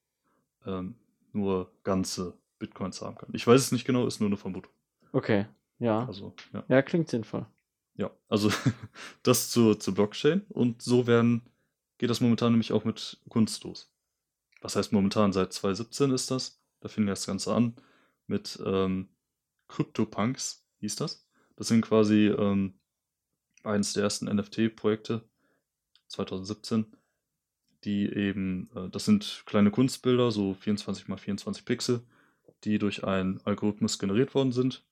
ähm, 0.66 0.94
nur 1.32 1.70
ganze 1.84 2.34
Bitcoins 2.58 3.00
haben 3.02 3.16
kann. 3.16 3.30
Ich 3.32 3.46
weiß 3.46 3.60
es 3.60 3.72
nicht 3.72 3.84
genau, 3.86 4.06
ist 4.06 4.20
nur 4.20 4.28
eine 4.28 4.36
Vermutung. 4.36 4.72
okay. 5.12 5.46
Ja. 5.80 6.06
Also, 6.06 6.34
ja. 6.52 6.64
Ja, 6.68 6.82
klingt 6.82 7.08
sinnvoll. 7.08 7.46
Ja, 7.98 8.10
also 8.28 8.50
das 9.22 9.50
zur, 9.50 9.78
zur 9.78 9.92
Blockchain 9.92 10.42
und 10.48 10.80
so 10.80 11.06
werden, 11.06 11.42
geht 11.98 12.08
das 12.08 12.20
momentan 12.20 12.52
nämlich 12.52 12.72
auch 12.72 12.84
mit 12.84 13.18
Kunst 13.28 13.64
los. 13.64 13.92
Was 14.62 14.76
heißt 14.76 14.92
momentan? 14.92 15.32
Seit 15.32 15.52
2017 15.52 16.12
ist 16.12 16.30
das. 16.30 16.62
Da 16.80 16.88
fing 16.88 17.06
das 17.06 17.26
Ganze 17.26 17.52
an 17.52 17.74
mit 18.28 18.58
ähm, 18.64 19.08
CryptoPunks, 19.66 20.64
hieß 20.78 20.96
das. 20.96 21.26
Das 21.56 21.66
sind 21.68 21.82
quasi 21.82 22.28
ähm, 22.28 22.74
eines 23.64 23.94
der 23.94 24.04
ersten 24.04 24.26
NFT-Projekte 24.26 25.28
2017, 26.06 26.86
die 27.82 28.06
eben, 28.12 28.70
äh, 28.76 28.88
das 28.90 29.06
sind 29.06 29.42
kleine 29.44 29.72
Kunstbilder, 29.72 30.30
so 30.30 30.54
24 30.54 31.08
x 31.08 31.20
24 31.20 31.64
Pixel, 31.64 32.02
die 32.62 32.78
durch 32.78 33.02
einen 33.02 33.40
Algorithmus 33.44 33.98
generiert 33.98 34.36
worden 34.36 34.52
sind. 34.52 34.84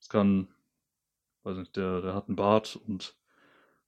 Es 0.00 0.08
kann 0.08 0.46
weiß 1.44 1.56
nicht, 1.58 1.76
der, 1.76 2.00
der 2.00 2.14
hat 2.14 2.28
einen 2.28 2.36
Bart 2.36 2.76
und 2.86 3.16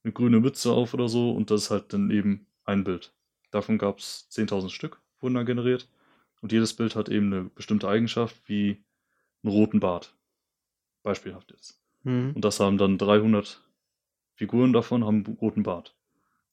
eine 0.03 0.13
grüne 0.13 0.39
Mütze 0.39 0.71
auf 0.71 0.93
oder 0.93 1.07
so 1.07 1.31
und 1.31 1.51
das 1.51 1.63
ist 1.63 1.71
halt 1.71 1.93
dann 1.93 2.11
eben 2.11 2.47
ein 2.63 2.83
Bild. 2.83 3.13
Davon 3.51 3.77
gab 3.77 3.99
es 3.99 4.27
10.000 4.31 4.69
Stück, 4.69 5.01
wurden 5.19 5.35
da 5.35 5.43
generiert 5.43 5.89
und 6.41 6.51
jedes 6.51 6.75
Bild 6.75 6.95
hat 6.95 7.09
eben 7.09 7.33
eine 7.33 7.43
bestimmte 7.45 7.87
Eigenschaft 7.87 8.35
wie 8.47 8.83
einen 9.43 9.53
roten 9.53 9.79
Bart. 9.79 10.15
Beispielhaft 11.03 11.51
jetzt. 11.51 11.81
Mhm. 12.03 12.33
Und 12.35 12.45
das 12.45 12.59
haben 12.59 12.77
dann 12.77 12.97
300 12.97 13.61
Figuren 14.35 14.73
davon 14.73 15.05
haben 15.05 15.25
einen 15.25 15.37
roten 15.37 15.63
Bart. 15.63 15.95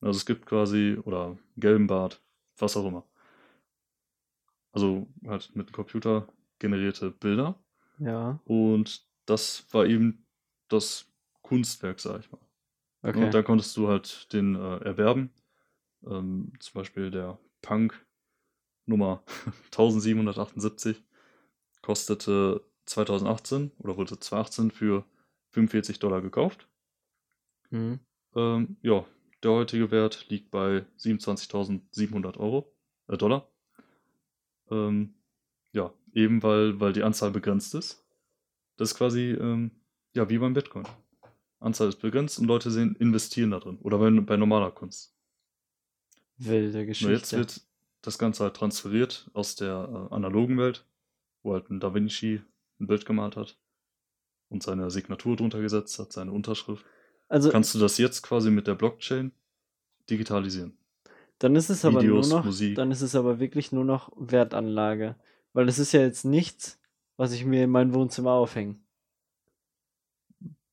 Also 0.00 0.16
es 0.16 0.26
gibt 0.26 0.46
quasi, 0.46 0.98
oder 1.04 1.38
gelben 1.56 1.86
Bart, 1.86 2.20
was 2.58 2.76
auch 2.76 2.86
immer. 2.86 3.04
Also 4.72 5.06
halt 5.26 5.54
mit 5.54 5.72
Computer 5.72 6.26
generierte 6.58 7.10
Bilder. 7.10 7.58
Ja. 7.98 8.40
Und 8.44 9.06
das 9.26 9.66
war 9.72 9.86
eben 9.86 10.21
das 10.72 11.06
Kunstwerk, 11.42 12.00
sag 12.00 12.20
ich 12.20 12.30
mal. 12.32 12.40
Okay. 13.02 13.24
Und 13.24 13.34
da 13.34 13.42
konntest 13.42 13.76
du 13.76 13.88
halt 13.88 14.32
den 14.32 14.54
äh, 14.54 14.78
erwerben. 14.78 15.30
Ähm, 16.06 16.52
zum 16.60 16.80
Beispiel 16.80 17.10
der 17.10 17.38
Punk 17.60 18.06
Nummer 18.86 19.22
1778 19.66 21.02
kostete 21.80 22.64
2018 22.86 23.72
oder 23.78 23.96
wurde 23.96 24.18
2018 24.18 24.70
für 24.70 25.04
45 25.50 25.98
Dollar 25.98 26.20
gekauft. 26.20 26.68
Mhm. 27.70 28.00
Ähm, 28.34 28.76
ja, 28.82 29.04
der 29.42 29.50
heutige 29.50 29.90
Wert 29.90 30.26
liegt 30.28 30.50
bei 30.50 30.86
27.700 30.98 32.38
Euro, 32.38 32.72
äh, 33.08 33.16
Dollar. 33.16 33.50
Ähm, 34.70 35.14
ja, 35.72 35.92
eben 36.14 36.42
weil, 36.42 36.80
weil 36.80 36.92
die 36.92 37.02
Anzahl 37.02 37.30
begrenzt 37.30 37.74
ist. 37.74 38.04
Das 38.76 38.92
ist 38.92 38.96
quasi, 38.96 39.32
ähm, 39.32 39.70
ja, 40.14 40.28
wie 40.28 40.38
beim 40.38 40.54
Bitcoin. 40.54 40.86
Anzahl 41.60 41.88
ist 41.88 42.00
begrenzt 42.00 42.38
und 42.38 42.46
Leute 42.46 42.70
sehen, 42.70 42.96
investieren 42.96 43.52
da 43.52 43.60
drin. 43.60 43.78
Oder 43.82 43.98
bei, 43.98 44.10
bei 44.10 44.36
normaler 44.36 44.70
Kunst. 44.70 45.14
Wilde 46.38 46.86
Geschichte. 46.86 47.10
Nur 47.10 47.18
jetzt 47.18 47.32
wird 47.32 47.60
das 48.02 48.18
Ganze 48.18 48.44
halt 48.44 48.54
transferiert 48.54 49.30
aus 49.32 49.54
der 49.54 50.08
äh, 50.10 50.14
analogen 50.14 50.58
Welt, 50.58 50.84
wo 51.42 51.52
halt 51.52 51.70
ein 51.70 51.78
Da 51.78 51.94
Vinci 51.94 52.42
ein 52.80 52.86
Bild 52.88 53.06
gemalt 53.06 53.36
hat 53.36 53.56
und 54.48 54.62
seine 54.62 54.90
Signatur 54.90 55.36
drunter 55.36 55.60
gesetzt 55.60 55.98
hat, 55.98 56.12
seine 56.12 56.32
Unterschrift. 56.32 56.84
also, 57.28 57.50
Kannst 57.50 57.74
du 57.74 57.78
das 57.78 57.96
jetzt 57.98 58.22
quasi 58.22 58.50
mit 58.50 58.66
der 58.66 58.74
Blockchain 58.74 59.30
digitalisieren? 60.10 60.76
dann 61.38 61.56
ist 61.56 61.70
es 61.70 61.84
aber 61.84 62.02
Videos, 62.02 62.28
nur 62.28 62.38
noch, 62.38 62.44
Musik. 62.44 62.76
dann 62.76 62.92
ist 62.92 63.00
es 63.02 63.16
aber 63.16 63.40
wirklich 63.40 63.72
nur 63.72 63.84
noch 63.84 64.12
Wertanlage. 64.16 65.16
Weil 65.52 65.68
es 65.68 65.78
ist 65.78 65.92
ja 65.92 66.00
jetzt 66.00 66.24
nichts, 66.24 66.80
was 67.16 67.32
ich 67.32 67.44
mir 67.44 67.64
in 67.64 67.70
mein 67.70 67.92
Wohnzimmer 67.94 68.30
aufhänge. 68.32 68.76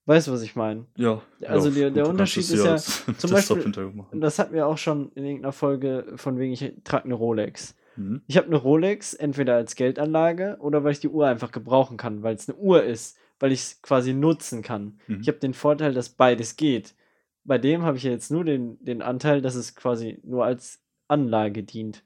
Weißt 0.09 0.27
du, 0.27 0.31
was 0.31 0.41
ich 0.41 0.55
meine? 0.55 0.87
Ja. 0.95 1.21
Also 1.45 1.69
ja, 1.69 1.75
der- 1.75 1.91
der 1.91 2.09
Unterschied 2.09 2.41
ist 2.41 2.51
ja 2.65 2.77
zum 2.77 3.29
Beispiel-. 3.31 4.03
Und 4.09 4.21
das 4.21 4.39
hatten 4.39 4.55
wir 4.55 4.65
auch 4.65 4.79
schon 4.79 5.11
in 5.13 5.23
irgendeiner 5.23 5.51
Folge 5.51 6.13
von 6.15 6.39
wegen, 6.39 6.51
ich 6.51 6.73
trage 6.83 7.05
eine 7.05 7.13
Rolex. 7.13 7.75
Mhm. 7.95 8.23
Ich 8.25 8.35
habe 8.35 8.47
eine 8.47 8.55
Rolex 8.55 9.13
entweder 9.13 9.53
als 9.53 9.75
Geldanlage 9.75 10.57
oder 10.61 10.83
weil 10.83 10.93
ich 10.93 10.99
die 10.99 11.09
Uhr 11.09 11.27
einfach 11.27 11.51
gebrauchen 11.51 11.97
kann, 11.97 12.23
weil 12.23 12.33
es 12.33 12.49
eine 12.49 12.57
Uhr 12.57 12.81
ist, 12.83 13.17
weil 13.39 13.51
ich 13.51 13.59
es 13.61 13.81
quasi 13.83 14.13
nutzen 14.15 14.63
kann. 14.63 14.99
Mhm. 15.05 15.19
Ich 15.21 15.27
habe 15.27 15.37
den 15.37 15.53
Vorteil, 15.53 15.93
dass 15.93 16.09
beides 16.09 16.55
geht. 16.55 16.95
Bei 17.43 17.59
dem 17.59 17.83
habe 17.83 17.97
ich 17.97 18.03
ja 18.03 18.09
jetzt 18.09 18.31
nur 18.31 18.43
den, 18.43 18.83
den 18.83 19.03
Anteil, 19.03 19.43
dass 19.43 19.53
es 19.53 19.75
quasi 19.75 20.17
nur 20.23 20.43
als 20.43 20.81
Anlage 21.07 21.61
dient. 21.61 22.03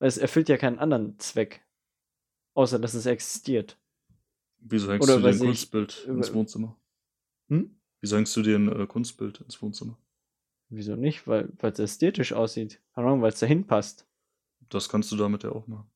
Weil 0.00 0.08
es 0.08 0.18
erfüllt 0.18 0.48
ja 0.48 0.56
keinen 0.56 0.80
anderen 0.80 1.16
Zweck. 1.20 1.60
Außer 2.54 2.80
dass 2.80 2.94
es 2.94 3.06
existiert. 3.06 3.78
Wieso 4.58 4.90
hängst 4.90 5.08
Oder 5.08 5.20
du 5.20 5.26
ein 5.28 5.30
weiß 5.34 5.40
ich, 5.42 5.46
Kunstbild 5.46 6.06
ins 6.08 6.34
Wohnzimmer? 6.34 6.74
Hm? 7.50 7.76
Wieso 8.00 8.16
hängst 8.16 8.34
du 8.36 8.42
dir 8.42 8.56
ein 8.56 8.80
äh, 8.80 8.86
Kunstbild 8.86 9.40
ins 9.40 9.60
Wohnzimmer? 9.60 9.98
Wieso 10.70 10.96
nicht? 10.96 11.26
Weil 11.26 11.52
es 11.60 11.78
ästhetisch 11.78 12.32
aussieht. 12.32 12.80
Weil 12.94 13.32
es 13.32 13.40
dahin 13.40 13.66
passt. 13.66 14.06
Das 14.68 14.88
kannst 14.88 15.10
du 15.12 15.16
damit 15.16 15.42
ja 15.42 15.50
auch 15.50 15.66
machen. 15.66 15.90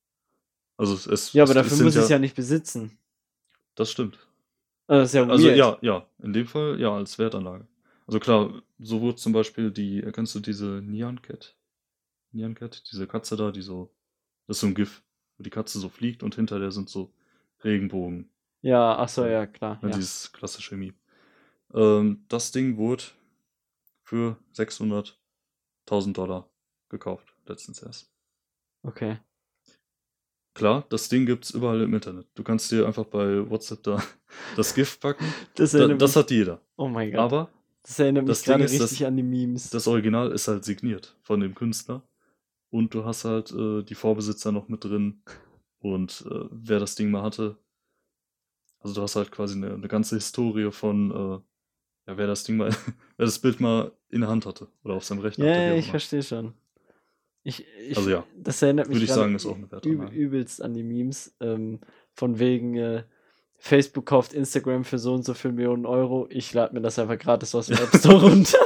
Also 0.77 0.95
es, 0.95 1.07
es 1.07 1.33
Ja, 1.33 1.45
aber 1.45 1.51
es, 1.51 1.55
dafür 1.55 1.77
sind 1.77 1.85
muss 1.87 1.97
ich 1.97 2.03
es 2.03 2.09
ja 2.09 2.19
nicht 2.19 2.35
besitzen. 2.35 2.99
Das 3.77 3.91
stimmt. 3.91 4.19
Also 4.87 5.19
ja 5.19 5.27
Also 5.27 5.49
ja, 5.49 5.79
ja, 5.81 6.07
in 6.19 6.33
dem 6.33 6.47
Fall 6.47 6.79
ja 6.81 6.95
als 6.95 7.19
Wertanlage. 7.19 7.67
Also 8.07 8.19
klar, 8.21 8.63
so 8.79 9.01
wurde 9.01 9.17
zum 9.17 9.33
Beispiel 9.33 9.71
die, 9.71 10.03
kennst 10.13 10.35
du 10.35 10.41
diese 10.41 10.83
Neon 10.83 11.23
Cat? 11.23 11.57
Neon 12.33 12.55
Cat, 12.55 12.83
diese 12.91 13.07
Katze 13.07 13.37
da, 13.37 13.51
die 13.51 13.63
so, 13.63 13.95
das 14.47 14.57
ist 14.57 14.61
so 14.61 14.67
ein 14.67 14.75
GIF, 14.75 15.03
wo 15.39 15.45
die 15.45 15.51
Katze 15.51 15.79
so 15.79 15.89
fliegt 15.89 16.23
und 16.23 16.35
hinter 16.35 16.59
der 16.59 16.71
sind 16.71 16.91
so 16.91 17.15
Regenbogen. 17.63 18.29
Ja, 18.61 18.99
ach 18.99 19.09
so, 19.09 19.25
ja, 19.25 19.47
klar. 19.47 19.79
Ne, 19.83 19.91
Ja. 19.91 19.97
Dieses 19.97 20.33
klassische 20.33 20.77
Meme. 20.77 20.95
Ähm, 21.75 22.25
das 22.29 22.53
Ding 22.53 22.77
wurde 22.77 23.05
für 24.03 24.39
600.000 24.55 26.13
Dollar 26.13 26.49
gekauft, 26.89 27.35
letztens 27.47 27.83
erst. 27.83 28.11
Okay. 28.83 29.19
Klar, 30.55 30.87
das 30.89 31.09
Ding 31.09 31.27
gibt's 31.27 31.51
überall 31.51 31.81
im 31.81 31.95
Internet. 31.95 32.29
Du 32.35 32.45
kannst 32.45 32.71
dir 32.71 32.87
einfach 32.87 33.07
bei 33.07 33.51
WhatsApp 33.51 33.83
da 33.83 34.03
das 34.57 34.75
GIF 34.75 35.01
packen. 35.01 35.25
Das 35.57 35.73
Da, 35.73 35.89
das 35.89 36.11
mich, 36.11 36.17
hat 36.17 36.31
jeder. 36.31 36.61
oh 36.77 36.89
mein 36.89 37.11
Gott. 37.11 37.21
Aber 37.21 37.51
das 37.83 37.99
erinnert 37.99 38.25
mich 38.25 38.31
das 38.31 38.43
Ding 38.43 38.59
gerade 38.59 38.71
richtig 38.71 39.05
an 39.05 39.17
die 39.17 39.23
Memes. 39.23 39.71
das 39.71 39.89
Original 39.89 40.31
ist 40.33 40.47
halt 40.47 40.65
signiert 40.65 41.17
von 41.23 41.41
dem 41.41 41.55
Künstler. 41.55 42.03
Und 42.71 42.95
du 42.95 43.05
hast 43.05 43.25
halt 43.25 43.53
äh, 43.53 43.83
die 43.83 43.95
Vorbesitzer 43.95 44.53
noch 44.53 44.69
mit 44.69 44.85
drin. 44.85 45.23
Und 45.79 46.25
äh, 46.31 46.47
wer 46.51 46.79
das 46.79 46.95
Ding 46.95 47.11
mal 47.11 47.23
hatte. 47.23 47.57
Also 48.79 48.95
du 48.95 49.03
hast 49.03 49.17
halt 49.17 49.31
quasi 49.33 49.57
eine, 49.57 49.75
eine 49.75 49.89
ganze 49.89 50.17
Historie 50.17 50.71
von, 50.71 51.11
äh, 51.11 51.41
ja, 52.07 52.17
wer 52.17 52.27
das 52.27 52.45
Ding 52.45 52.57
mal, 52.57 52.71
wer 53.17 53.27
das 53.27 53.39
Bild 53.39 53.61
mal 53.61 53.93
in 54.11 54.21
der 54.21 54.31
Hand 54.31 54.47
hatte. 54.47 54.69
Oder 54.85 54.95
auf 54.95 55.05
seinem 55.05 55.21
Rechner 55.21 55.47
ja, 55.47 55.63
ja, 55.63 55.73
auch 55.75 55.79
ich 55.79 55.91
verstehe 55.91 56.23
schon. 56.23 56.55
Ich, 57.43 57.65
ich, 57.89 57.97
Also 57.97 58.09
ja, 58.11 58.25
das 58.37 58.63
erinnert 58.63 58.89
mich 58.89 58.97
würde 58.97 59.05
ich 59.05 59.11
sagen, 59.13 59.35
ist 59.35 59.45
auch 59.47 59.57
eine 59.57 59.71
Wertanlage. 59.71 60.15
übelst 60.15 60.63
an 60.63 60.73
die 60.75 60.83
Memes. 60.83 61.35
Ähm, 61.41 61.81
von 62.13 62.39
wegen, 62.39 62.77
äh, 62.77 63.05
Facebook 63.59 64.07
kauft 64.07 64.33
Instagram 64.35 64.85
für 64.85 64.99
so 64.99 65.15
und 65.15 65.25
so 65.25 65.33
viel 65.35 65.53
Millionen 65.53 65.87
Euro. 65.87 66.27
Ich 66.31 66.53
lade 66.55 66.75
mir 66.75 66.81
das 66.81 66.99
einfach 66.99 67.19
gratis 67.19 67.55
aus 67.55 67.67
dem 67.67 67.77
App 67.79 67.95
Store 67.97 68.29
runter. 68.31 68.59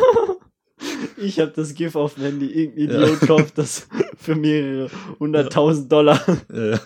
ich 1.16 1.38
habe 1.40 1.52
das 1.52 1.74
GIF 1.74 1.94
auf 1.96 2.14
dem 2.14 2.24
Handy. 2.24 2.46
Irgendein 2.46 3.00
Ja. 3.00 3.06
Idiot 3.06 3.20
kauft 3.20 3.58
das 3.58 3.88
für 4.16 4.34
mehrere 4.34 4.90
hunderttausend 5.18 5.90
Dollar. 5.90 6.20
Äh, 6.50 6.78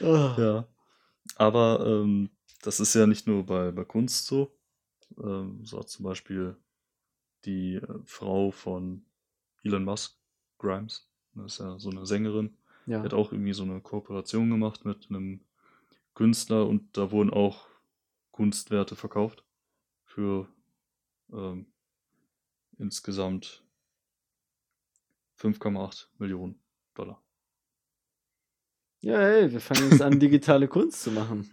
Oh. 0.00 0.34
ja. 0.36 0.66
Aber 1.36 1.84
ähm, 1.86 2.28
das 2.62 2.80
ist 2.80 2.94
ja 2.94 3.06
nicht 3.06 3.26
nur 3.26 3.46
bei, 3.46 3.70
bei 3.70 3.84
Kunst 3.84 4.26
so. 4.26 4.50
Ähm, 5.22 5.64
so 5.64 5.78
hat 5.78 5.88
zum 5.88 6.04
Beispiel 6.04 6.56
die 7.44 7.76
äh, 7.76 7.98
Frau 8.04 8.50
von 8.50 9.04
Elon 9.62 9.84
Musk, 9.84 10.18
Grimes, 10.58 11.08
das 11.34 11.54
ist 11.54 11.58
ja 11.60 11.78
so 11.78 11.90
eine 11.90 12.06
Sängerin, 12.06 12.56
die 12.86 12.92
Ja. 12.92 13.02
hat 13.02 13.14
auch 13.14 13.32
irgendwie 13.32 13.52
so 13.54 13.62
eine 13.64 13.80
Kooperation 13.80 14.50
gemacht 14.50 14.84
mit 14.84 15.08
einem 15.10 15.40
Künstler 16.14 16.66
und 16.66 16.96
da 16.96 17.10
wurden 17.10 17.30
auch 17.30 17.66
Kunstwerte 18.30 18.96
verkauft 18.96 19.44
für 20.04 20.48
ähm, 21.32 21.66
insgesamt 22.78 23.64
5,8 25.38 26.06
Millionen 26.18 26.60
Dollar. 26.94 27.20
ja, 29.00 29.20
ey, 29.20 29.52
wir 29.52 29.60
fangen 29.60 29.90
jetzt 29.90 30.00
an, 30.00 30.18
digitale 30.20 30.66
Kunst 30.68 31.02
zu 31.02 31.10
machen. 31.10 31.46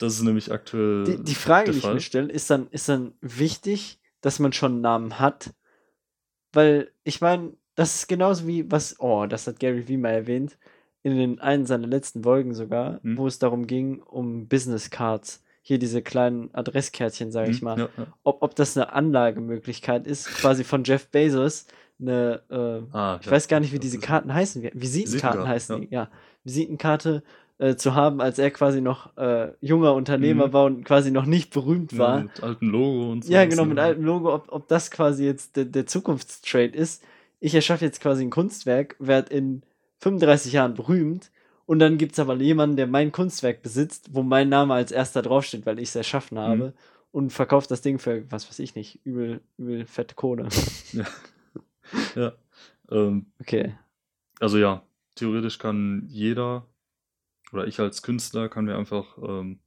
Das 0.00 0.14
ist 0.14 0.22
nämlich 0.22 0.50
aktuell 0.50 1.04
Die, 1.04 1.22
die 1.22 1.34
Frage, 1.34 1.72
die 1.72 1.78
ich 1.78 1.84
mir 1.84 2.00
stelle, 2.00 2.32
ist 2.32 2.50
dann, 2.50 2.68
ist 2.70 2.88
dann 2.88 3.12
wichtig, 3.20 4.00
dass 4.20 4.38
man 4.38 4.52
schon 4.52 4.72
einen 4.72 4.80
Namen 4.80 5.18
hat? 5.20 5.54
Weil, 6.52 6.90
ich 7.04 7.20
meine, 7.20 7.52
das 7.74 7.94
ist 7.94 8.08
genauso 8.08 8.46
wie 8.46 8.70
was, 8.70 8.98
oh, 8.98 9.26
das 9.26 9.46
hat 9.46 9.60
Gary 9.60 9.86
Vee 9.88 9.96
mal 9.96 10.10
erwähnt, 10.10 10.58
in 11.02 11.16
den 11.16 11.40
einen 11.40 11.64
seiner 11.66 11.86
letzten 11.86 12.22
Folgen 12.24 12.54
sogar, 12.54 13.00
Hm. 13.02 13.16
wo 13.16 13.26
es 13.26 13.38
darum 13.38 13.66
ging, 13.66 14.00
um 14.02 14.48
Business 14.48 14.90
Cards. 14.90 15.42
Hier 15.62 15.78
diese 15.78 16.02
kleinen 16.02 16.52
Adresskärtchen, 16.54 17.30
sage 17.30 17.50
ich 17.50 17.58
Hm, 17.60 17.64
mal. 17.64 17.78
Ja, 17.78 17.88
ja. 17.96 18.06
Ob, 18.24 18.42
ob 18.42 18.54
das 18.56 18.76
eine 18.76 18.92
Anlagemöglichkeit 18.92 20.06
ist, 20.06 20.26
quasi 20.26 20.64
von 20.64 20.84
Jeff 20.84 21.08
Bezos, 21.08 21.66
eine, 22.00 22.42
äh, 22.50 22.96
Ah, 22.96 23.18
ich 23.20 23.26
ja. 23.26 23.32
weiß 23.32 23.46
gar 23.46 23.60
nicht, 23.60 23.72
wie 23.72 23.78
diese 23.78 23.98
Karten 23.98 24.32
heißen. 24.32 24.62
Visitenkarten 24.62 24.80
Visitenkarten, 24.80 25.48
heißen 25.48 25.80
die, 25.82 25.88
ja. 25.94 26.10
Visitenkarte 26.44 27.22
äh, 27.60 27.76
zu 27.76 27.94
haben, 27.94 28.20
als 28.20 28.38
er 28.38 28.50
quasi 28.50 28.80
noch 28.80 29.16
äh, 29.18 29.52
junger 29.60 29.94
Unternehmer 29.94 30.48
Mhm. 30.48 30.52
war 30.54 30.64
und 30.64 30.84
quasi 30.84 31.10
noch 31.10 31.26
nicht 31.26 31.52
berühmt 31.52 31.92
Ja, 31.92 31.98
war. 31.98 32.22
mit 32.22 32.42
altem 32.42 32.70
Logo 32.70 33.12
und 33.12 33.24
so. 33.24 33.30
Ja, 33.32 33.44
genau, 33.44 33.66
mit 33.66 33.78
altem 33.78 34.02
Logo, 34.04 34.32
ob, 34.34 34.50
ob 34.50 34.66
das 34.68 34.90
quasi 34.90 35.24
jetzt 35.26 35.56
der, 35.56 35.66
der 35.66 35.86
Zukunftstrade 35.86 36.74
ist. 36.76 37.04
Ich 37.38 37.54
erschaffe 37.54 37.84
jetzt 37.84 38.00
quasi 38.00 38.22
ein 38.24 38.30
Kunstwerk, 38.30 38.96
werde 38.98 39.34
in 39.34 39.62
35 39.98 40.52
Jahren 40.54 40.72
berühmt 40.74 41.30
und 41.66 41.78
dann 41.80 41.98
gibt 41.98 42.12
es 42.12 42.18
aber 42.18 42.34
jemanden, 42.36 42.76
der 42.76 42.86
mein 42.86 43.12
Kunstwerk 43.12 43.62
besitzt, 43.62 44.08
wo 44.14 44.22
mein 44.22 44.48
Name 44.48 44.72
als 44.74 44.90
erster 44.90 45.20
draufsteht, 45.20 45.66
weil 45.66 45.78
ich 45.78 45.90
es 45.90 45.96
erschaffen 45.96 46.36
Mhm. 46.36 46.40
habe 46.42 46.74
und 47.12 47.30
verkauft 47.30 47.70
das 47.70 47.82
Ding 47.82 47.98
für, 47.98 48.24
was 48.30 48.48
weiß 48.48 48.58
ich 48.60 48.74
nicht, 48.74 49.00
übel, 49.04 49.40
übel 49.58 49.84
fette 49.84 50.14
Kohle. 50.14 50.48
Ja. 50.92 51.04
ja. 52.14 52.32
Ähm, 52.90 53.26
Okay. 53.40 53.74
also 54.38 54.58
ja, 54.58 54.82
theoretisch 55.14 55.58
kann 55.58 56.04
jeder 56.08 56.64
oder 57.52 57.66
ich 57.66 57.78
als 57.80 58.02
Künstler 58.02 58.48
kann 58.48 58.64
mir 58.64 58.76
einfach 58.76 59.18
ähm, 59.22 59.60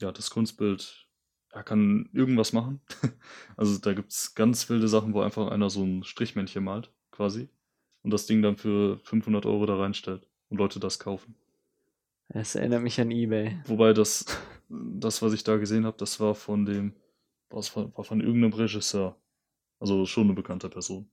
ja, 0.00 0.12
das 0.12 0.30
Kunstbild, 0.30 1.08
er 1.50 1.62
kann 1.62 2.08
irgendwas 2.12 2.52
machen. 2.52 2.80
also 3.56 3.78
da 3.78 3.94
gibt 3.94 4.12
es 4.12 4.34
ganz 4.34 4.68
wilde 4.68 4.88
Sachen, 4.88 5.14
wo 5.14 5.20
einfach 5.20 5.50
einer 5.50 5.70
so 5.70 5.82
ein 5.84 6.04
Strichmännchen 6.04 6.62
malt, 6.64 6.92
quasi, 7.10 7.48
und 8.02 8.10
das 8.12 8.26
Ding 8.26 8.42
dann 8.42 8.56
für 8.56 8.98
500 9.04 9.46
Euro 9.46 9.64
da 9.66 9.76
reinstellt 9.76 10.28
und 10.48 10.58
Leute 10.58 10.80
das 10.80 10.98
kaufen. 10.98 11.34
Das 12.28 12.54
erinnert 12.56 12.82
mich 12.82 13.00
an 13.00 13.10
Ebay. 13.10 13.58
Wobei 13.66 13.92
das, 13.92 14.24
das 14.68 15.22
was 15.22 15.32
ich 15.32 15.44
da 15.44 15.56
gesehen 15.56 15.86
habe, 15.86 15.96
das 15.96 16.20
war 16.20 16.34
von 16.34 16.66
dem, 16.66 16.94
was 17.50 17.74
war, 17.76 17.96
war 17.96 18.04
von 18.04 18.20
irgendeinem 18.20 18.52
Regisseur. 18.52 19.16
Also 19.78 20.06
schon 20.06 20.24
eine 20.24 20.34
bekannte 20.34 20.68
Person. 20.68 21.08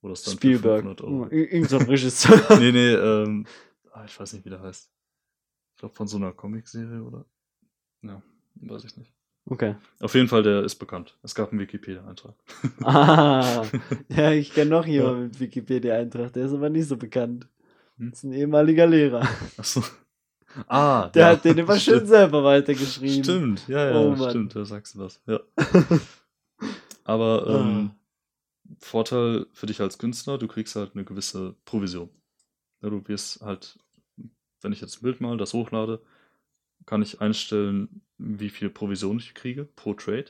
Wo 0.00 0.08
das 0.08 0.22
dann 0.22 0.32
für 0.32 0.38
Spielberg. 0.38 0.80
500 0.82 1.00
Euro. 1.02 1.26
Ir- 1.26 1.52
Irgend 1.52 1.68
so 1.70 1.78
ein 1.78 1.86
Regisseur. 1.86 2.40
nee, 2.58 2.72
nee, 2.72 2.92
ähm, 2.94 3.46
ah, 3.92 4.04
ich 4.04 4.18
weiß 4.18 4.32
nicht, 4.32 4.44
wie 4.44 4.50
der 4.50 4.60
heißt. 4.60 4.90
Ich 5.80 5.82
glaube 5.82 5.94
von 5.94 6.06
so 6.08 6.18
einer 6.18 6.32
Comicserie 6.32 7.02
oder. 7.02 7.24
Ja, 8.02 8.20
weiß 8.56 8.84
ich 8.84 8.98
nicht. 8.98 9.14
Okay. 9.46 9.76
Auf 10.00 10.14
jeden 10.14 10.28
Fall, 10.28 10.42
der 10.42 10.62
ist 10.62 10.74
bekannt. 10.74 11.16
Es 11.22 11.34
gab 11.34 11.52
einen 11.52 11.60
Wikipedia-Eintrag. 11.60 12.34
Ah, 12.84 13.64
ja, 14.10 14.30
ich 14.32 14.52
kenne 14.52 14.72
noch 14.72 14.84
Ja. 14.84 14.92
jemanden 14.92 15.22
mit 15.22 15.40
Wikipedia-Eintrag, 15.40 16.34
der 16.34 16.44
ist 16.44 16.52
aber 16.52 16.68
nicht 16.68 16.86
so 16.86 16.98
bekannt. 16.98 17.48
Hm? 17.96 18.10
Das 18.10 18.18
ist 18.18 18.24
ein 18.24 18.34
ehemaliger 18.34 18.86
Lehrer. 18.86 19.26
Achso. 19.56 19.82
Ah, 20.66 21.08
Der 21.14 21.22
ja, 21.22 21.32
hat 21.32 21.46
den 21.46 21.56
immer 21.56 21.76
schön 21.78 21.94
stimmt. 21.94 22.08
selber 22.08 22.44
weitergeschrieben. 22.44 23.24
Stimmt, 23.24 23.66
ja, 23.66 23.88
ja, 23.90 23.96
Oh, 23.98 24.10
Mann. 24.14 24.28
stimmt, 24.28 24.54
da 24.54 24.66
sagst 24.66 24.96
du 24.96 24.98
was. 24.98 25.22
Ja. 25.26 25.40
Aber 27.04 27.46
ähm, 27.48 27.92
Vorteil 28.80 29.46
für 29.54 29.64
dich 29.64 29.80
als 29.80 29.96
Künstler, 29.96 30.36
du 30.36 30.46
kriegst 30.46 30.76
halt 30.76 30.90
eine 30.94 31.04
gewisse 31.04 31.54
Provision. 31.64 32.10
Ja, 32.82 32.90
du 32.90 33.02
wirst 33.08 33.40
halt, 33.40 33.78
wenn 34.62 34.72
ich 34.72 34.80
jetzt 34.80 34.98
ein 34.98 35.02
Bild 35.02 35.20
mal 35.20 35.36
das 35.36 35.54
hochlade, 35.54 36.02
kann 36.86 37.02
ich 37.02 37.20
einstellen, 37.20 38.02
wie 38.18 38.50
viel 38.50 38.70
Provision 38.70 39.18
ich 39.18 39.34
kriege 39.34 39.64
pro 39.64 39.94
Trade. 39.94 40.26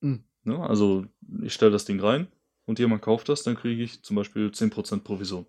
Mhm. 0.00 0.24
Ne? 0.44 0.58
Also 0.58 1.06
ich 1.42 1.52
stelle 1.54 1.72
das 1.72 1.84
Ding 1.84 2.00
rein 2.00 2.28
und 2.66 2.78
jemand 2.78 3.02
kauft 3.02 3.28
das, 3.28 3.42
dann 3.42 3.56
kriege 3.56 3.82
ich 3.82 4.02
zum 4.02 4.16
Beispiel 4.16 4.52
10% 4.52 5.04
Provision. 5.04 5.46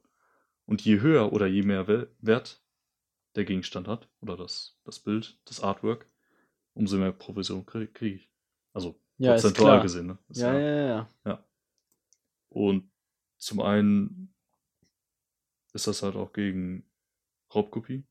Und 0.65 0.82
je 0.82 1.00
höher 1.00 1.32
oder 1.32 1.48
je 1.48 1.63
mehr 1.63 1.88
We- 1.88 2.10
Wert 2.20 2.62
der 3.36 3.46
Gegenstand 3.46 3.88
hat, 3.88 4.10
oder 4.22 4.36
das, 4.36 4.77
das 4.84 5.00
Bild, 5.00 5.39
das 5.46 5.62
Artwork, 5.62 6.08
umso 6.74 6.98
mehr 6.98 7.12
Provision 7.12 7.65
kriege 7.65 7.88
krieg 7.88 8.15
ich. 8.15 8.32
Also 8.74 9.00
Ja, 9.17 9.32
prozentual 9.34 9.82
gesehen. 9.82 10.08
Ne? 10.08 10.17
Ist 10.29 10.41
Ja, 10.41 10.60
ja, 10.60 11.10
ja. 11.25 11.44
Und 12.50 12.89
zum 13.38 13.62
einen 13.62 14.34
ist 15.74 15.88
das 15.88 16.01
halt 16.01 16.15
auch 16.15 16.34
gegen 16.34 16.84
Raubkopie. 17.54 18.04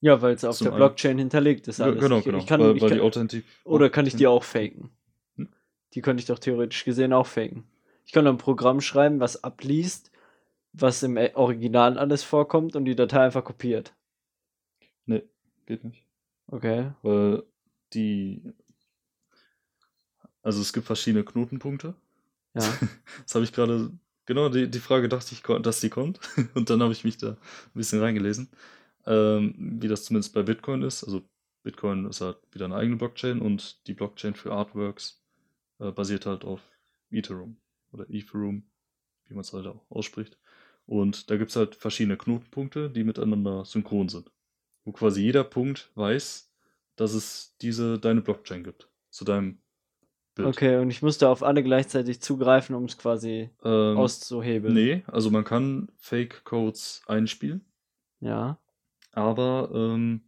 Ja, 0.00 0.20
weil 0.20 0.34
es 0.34 0.44
auf 0.44 0.56
Zum 0.56 0.66
der 0.66 0.72
einen- 0.74 0.78
Blockchain 0.80 1.18
hinterlegt 1.18 1.66
ist 1.68 1.80
alles. 1.80 2.00
genau, 2.02 2.18
ich, 2.18 2.24
genau. 2.24 2.38
Ich 2.38 2.46
kann, 2.46 2.60
weil, 2.60 2.80
weil 2.80 2.88
kann, 2.88 2.98
die 2.98 3.00
Authentik. 3.00 3.44
oder 3.64 3.88
kann 3.88 4.06
ich 4.06 4.14
die 4.16 4.26
auch 4.26 4.44
faken? 4.44 4.90
Hm? 5.36 5.48
Die 5.94 6.02
könnte 6.02 6.20
ich 6.20 6.26
doch 6.26 6.38
theoretisch 6.38 6.84
gesehen 6.84 7.12
auch 7.12 7.26
faken. 7.26 7.64
Ich 8.04 8.12
kann 8.12 8.26
ein 8.26 8.36
Programm 8.36 8.82
schreiben, 8.82 9.20
was 9.20 9.42
abliest, 9.44 10.10
was 10.74 11.02
im 11.02 11.16
äh, 11.16 11.32
Original 11.34 11.98
alles 11.98 12.22
vorkommt 12.22 12.76
und 12.76 12.84
die 12.84 12.94
Datei 12.96 13.20
einfach 13.24 13.44
kopiert. 13.44 13.94
Nee, 15.06 15.22
geht 15.66 15.84
nicht. 15.84 16.04
Okay. 16.48 16.92
Weil 17.02 17.44
die. 17.94 18.42
Also 20.42 20.60
es 20.60 20.74
gibt 20.74 20.84
verschiedene 20.86 21.24
Knotenpunkte. 21.24 21.94
Ja. 22.54 22.60
Das 23.24 23.34
habe 23.34 23.44
ich 23.44 23.52
gerade. 23.54 23.90
Genau, 24.26 24.48
die, 24.48 24.70
die 24.70 24.78
Frage 24.78 25.08
dachte 25.08 25.34
ich, 25.34 25.42
dass 25.62 25.80
die 25.80 25.90
kommt. 25.90 26.20
Und 26.54 26.70
dann 26.70 26.82
habe 26.82 26.92
ich 26.92 27.04
mich 27.04 27.18
da 27.18 27.30
ein 27.30 27.36
bisschen 27.74 28.00
reingelesen. 28.00 28.50
Ähm, 29.06 29.54
wie 29.80 29.88
das 29.88 30.04
zumindest 30.04 30.32
bei 30.34 30.42
Bitcoin 30.42 30.82
ist. 30.82 31.04
Also 31.04 31.22
Bitcoin 31.62 32.06
ist 32.06 32.20
halt 32.20 32.38
wieder 32.52 32.66
eine 32.66 32.76
eigene 32.76 32.96
Blockchain 32.96 33.40
und 33.40 33.86
die 33.86 33.94
Blockchain 33.94 34.34
für 34.34 34.52
Artworks 34.52 35.22
äh, 35.78 35.90
basiert 35.90 36.26
halt 36.26 36.44
auf 36.44 36.60
Ethereum 37.10 37.56
oder 37.92 38.08
Ethereum, 38.08 38.64
wie 39.26 39.34
man 39.34 39.42
es 39.42 39.52
halt 39.52 39.66
auch 39.66 39.84
ausspricht. 39.90 40.38
Und 40.86 41.30
da 41.30 41.36
gibt 41.36 41.50
es 41.50 41.56
halt 41.56 41.74
verschiedene 41.74 42.16
Knotenpunkte, 42.16 42.90
die 42.90 43.04
miteinander 43.04 43.64
synchron 43.64 44.08
sind. 44.08 44.30
Wo 44.84 44.92
quasi 44.92 45.22
jeder 45.22 45.44
Punkt 45.44 45.90
weiß, 45.94 46.50
dass 46.96 47.14
es 47.14 47.56
diese 47.60 47.98
deine 47.98 48.20
Blockchain 48.20 48.64
gibt. 48.64 48.88
Zu 49.10 49.24
deinem 49.24 49.58
Bild. 50.34 50.48
Okay, 50.48 50.76
und 50.78 50.90
ich 50.90 51.00
musste 51.02 51.28
auf 51.28 51.42
alle 51.42 51.62
gleichzeitig 51.62 52.20
zugreifen, 52.20 52.74
um 52.74 52.84
es 52.84 52.98
quasi 52.98 53.50
Ähm, 53.64 53.96
auszuhebeln. 53.96 54.74
Nee, 54.74 55.02
also 55.06 55.30
man 55.30 55.44
kann 55.44 55.88
Fake-Codes 55.98 57.02
einspielen, 57.06 57.64
Ja. 58.20 58.58
aber 59.12 59.70
ähm, 59.72 60.22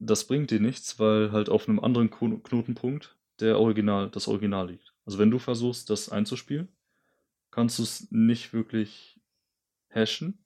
das 0.00 0.26
bringt 0.26 0.50
dir 0.50 0.60
nichts, 0.60 0.98
weil 0.98 1.32
halt 1.32 1.48
auf 1.48 1.68
einem 1.68 1.80
anderen 1.80 2.10
Kno- 2.10 2.38
Knotenpunkt 2.38 3.16
der 3.40 3.58
Original, 3.58 4.10
das 4.10 4.28
Original 4.28 4.68
liegt. 4.70 4.94
Also 5.04 5.18
wenn 5.18 5.30
du 5.30 5.38
versuchst, 5.38 5.90
das 5.90 6.08
einzuspielen, 6.08 6.68
kannst 7.50 7.78
du 7.78 7.82
es 7.84 8.08
nicht 8.10 8.52
wirklich 8.52 9.20
hashen, 9.90 10.44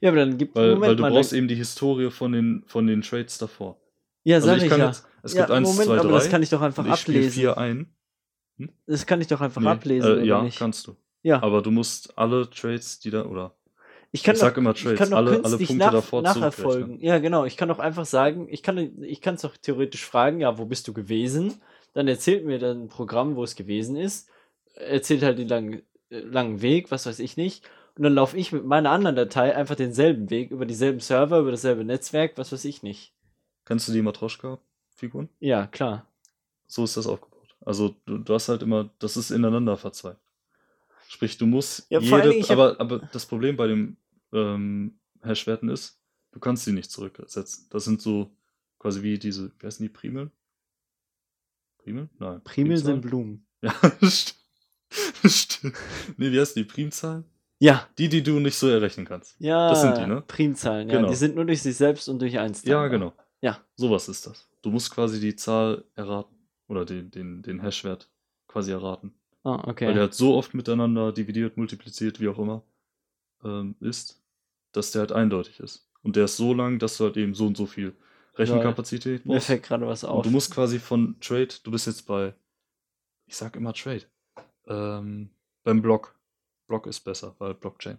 Ja, 0.00 0.10
aber 0.10 0.18
dann 0.18 0.38
gibt 0.38 0.54
weil, 0.56 0.74
Moment 0.74 0.86
weil 0.88 0.96
du 0.96 1.02
mal, 1.02 1.10
brauchst 1.10 1.32
eben 1.32 1.48
die 1.48 1.54
Historie 1.56 2.10
von 2.10 2.32
den, 2.32 2.64
von 2.66 2.86
den 2.86 3.02
Trades 3.02 3.38
davor. 3.38 3.80
Ja, 4.24 4.36
Also 4.36 4.48
sag 4.48 4.58
ich 4.58 4.64
ich 4.64 4.70
kann 4.70 4.80
ja. 4.80 4.86
jetzt, 4.88 5.06
es 5.22 5.34
ja, 5.34 5.40
gibt 5.42 5.50
1, 5.50 5.68
Moment, 5.68 5.86
2, 5.86 5.94
3 5.96 6.00
aber 6.00 6.12
das 6.12 6.30
kann 6.30 6.42
ich 6.42 6.50
doch 6.50 6.60
einfach 6.62 6.84
und 6.84 6.90
ich 6.92 7.00
spiele 7.00 7.18
ablesen. 7.18 7.93
4 8.56 8.66
ein. 8.68 8.72
Das 8.86 9.06
kann 9.06 9.20
ich 9.20 9.26
doch 9.28 9.40
einfach 9.40 9.60
Nee, 9.60 9.68
ablesen, 9.68 10.18
äh, 10.20 10.24
ja, 10.24 10.42
nicht? 10.42 10.58
kannst 10.58 10.86
du. 10.86 10.96
Ja. 11.22 11.42
Aber 11.42 11.62
du 11.62 11.70
musst 11.70 12.16
alle 12.18 12.48
Trades, 12.50 12.98
die 13.00 13.10
da, 13.10 13.24
oder 13.24 13.54
Ich 14.12 14.22
kann 14.22 14.34
ich 14.34 14.40
doch, 14.40 14.48
sag 14.48 14.56
immer 14.58 14.72
ich 14.74 14.82
Trades, 14.82 14.98
kann 14.98 15.10
doch 15.10 15.16
alle- 15.16 15.44
alle 15.44 15.56
Punkte 15.56 15.76
nach, 15.76 15.92
davor 15.92 16.22
nacherfolgen. 16.22 17.00
Ja, 17.00 17.18
genau. 17.18 17.44
Ich 17.46 17.56
kann 17.56 17.68
doch 17.68 17.78
einfach 17.78 18.04
sagen, 18.06 18.46
ich 18.50 18.62
kann 18.62 19.02
ich 19.02 19.20
kann 19.20 19.34
es 19.36 19.42
doch 19.42 19.56
theoretisch 19.56 20.04
fragen, 20.04 20.40
ja, 20.40 20.58
wo 20.58 20.66
bist 20.66 20.86
du 20.88 20.92
gewesen? 20.92 21.54
Dann 21.94 22.08
erzählt 22.08 22.44
mir 22.44 22.58
dann 22.58 22.82
ein 22.84 22.88
Programm, 22.88 23.36
wo 23.36 23.42
es 23.44 23.56
gewesen 23.56 23.96
ist. 23.96 24.28
Erzählt 24.74 25.22
halt 25.22 25.38
den 25.38 25.48
langen, 25.48 25.82
äh, 26.10 26.18
langen 26.20 26.60
Weg, 26.62 26.90
was 26.90 27.06
weiß 27.06 27.18
ich 27.20 27.36
nicht. 27.36 27.64
Und 27.96 28.02
dann 28.02 28.14
laufe 28.14 28.36
ich 28.36 28.50
mit 28.52 28.64
meiner 28.64 28.90
anderen 28.90 29.14
Datei 29.16 29.54
einfach 29.54 29.76
denselben 29.76 30.28
Weg 30.28 30.50
über 30.50 30.66
dieselben 30.66 30.98
Server, 31.00 31.38
über 31.38 31.52
dasselbe 31.52 31.84
Netzwerk, 31.84 32.32
was 32.36 32.50
weiß 32.52 32.64
ich 32.64 32.82
nicht. 32.82 33.12
Kennst 33.64 33.86
du 33.88 33.92
die 33.92 34.02
Matroschka-Figuren? 34.02 35.28
Ja, 35.38 35.66
klar. 35.68 36.06
So 36.66 36.82
ist 36.84 36.96
das 36.96 37.06
aufgebaut. 37.06 37.33
Also 37.64 37.96
du, 38.06 38.18
du 38.18 38.34
hast 38.34 38.48
halt 38.48 38.62
immer, 38.62 38.90
das 38.98 39.16
ist 39.16 39.30
ineinander 39.30 39.76
verzweigt. 39.76 40.20
Sprich, 41.08 41.38
du 41.38 41.46
musst 41.46 41.86
Ja, 41.90 42.00
jede, 42.00 42.42
hab- 42.42 42.50
aber, 42.50 42.80
aber 42.80 42.98
das 43.12 43.26
Problem 43.26 43.56
bei 43.56 43.66
den 43.68 43.96
ähm, 44.32 44.98
Hash-Werten 45.22 45.68
ist, 45.68 45.98
du 46.32 46.40
kannst 46.40 46.64
sie 46.64 46.72
nicht 46.72 46.90
zurücksetzen. 46.90 47.66
Das 47.70 47.84
sind 47.84 48.02
so 48.02 48.30
quasi 48.78 49.02
wie 49.02 49.18
diese, 49.18 49.50
wie 49.58 49.66
heißen 49.66 49.82
die 49.84 49.88
Primeln? 49.92 50.30
Primeln? 51.78 52.10
Nein. 52.18 52.42
Primel 52.44 52.76
sind? 52.78 53.00
Blumen. 53.02 53.46
Ja, 53.62 53.74
stimmt. 54.02 54.34
stimmt. 55.24 55.76
Nee, 56.16 56.32
wie 56.32 56.40
heißen 56.40 56.54
die 56.62 56.64
Primzahlen? 56.68 57.24
Ja, 57.60 57.86
Die, 57.98 58.08
die 58.08 58.22
du 58.22 58.40
nicht 58.40 58.56
so 58.56 58.68
errechnen 58.68 59.06
kannst. 59.06 59.36
ja. 59.38 59.70
Das 59.70 59.80
sind 59.82 59.96
die, 59.96 60.06
ne? 60.06 60.22
Primzahlen, 60.26 60.88
ja. 60.88 60.96
Genau. 60.96 61.08
Die 61.08 61.14
sind 61.14 61.34
nur 61.36 61.44
durch 61.46 61.62
sich 61.62 61.76
selbst 61.76 62.08
und 62.08 62.18
durch 62.20 62.38
eins. 62.38 62.62
Ja, 62.64 62.80
teilbar. 62.80 62.88
genau. 62.90 63.12
Ja. 63.40 63.60
Sowas 63.76 64.08
ist 64.08 64.26
das. 64.26 64.48
Du 64.62 64.70
musst 64.70 64.90
quasi 64.90 65.20
die 65.20 65.36
Zahl 65.36 65.84
erraten. 65.94 66.33
Oder 66.66 66.84
den, 66.84 67.10
den, 67.10 67.42
den 67.42 67.60
Hash-Wert 67.60 68.10
quasi 68.48 68.72
erraten. 68.72 69.14
Ah, 69.42 69.62
okay. 69.68 69.86
Weil 69.86 69.94
der 69.94 70.04
halt 70.04 70.14
so 70.14 70.34
oft 70.34 70.54
miteinander 70.54 71.12
dividiert, 71.12 71.56
multipliziert, 71.56 72.20
wie 72.20 72.28
auch 72.28 72.38
immer, 72.38 72.62
ähm, 73.44 73.76
ist, 73.80 74.22
dass 74.72 74.90
der 74.92 75.00
halt 75.00 75.12
eindeutig 75.12 75.60
ist. 75.60 75.90
Und 76.02 76.16
der 76.16 76.24
ist 76.24 76.36
so 76.36 76.54
lang, 76.54 76.78
dass 76.78 76.96
du 76.96 77.04
halt 77.04 77.16
eben 77.16 77.34
so 77.34 77.46
und 77.46 77.56
so 77.56 77.66
viel 77.66 77.94
Rechenkapazität 78.36 79.26
Mir 79.26 79.34
brauchst. 79.34 79.46
fällt 79.46 79.62
gerade 79.62 79.86
was 79.86 80.04
auf. 80.04 80.18
Und 80.18 80.26
du 80.26 80.30
musst 80.30 80.52
quasi 80.52 80.78
von 80.78 81.18
Trade, 81.20 81.48
du 81.62 81.70
bist 81.70 81.86
jetzt 81.86 82.06
bei, 82.06 82.34
ich 83.26 83.36
sag 83.36 83.56
immer 83.56 83.72
Trade, 83.72 84.04
ähm, 84.66 85.30
beim 85.62 85.82
Block. 85.82 86.18
Block 86.66 86.86
ist 86.86 87.00
besser, 87.00 87.34
weil 87.38 87.54
Blockchain. 87.54 87.98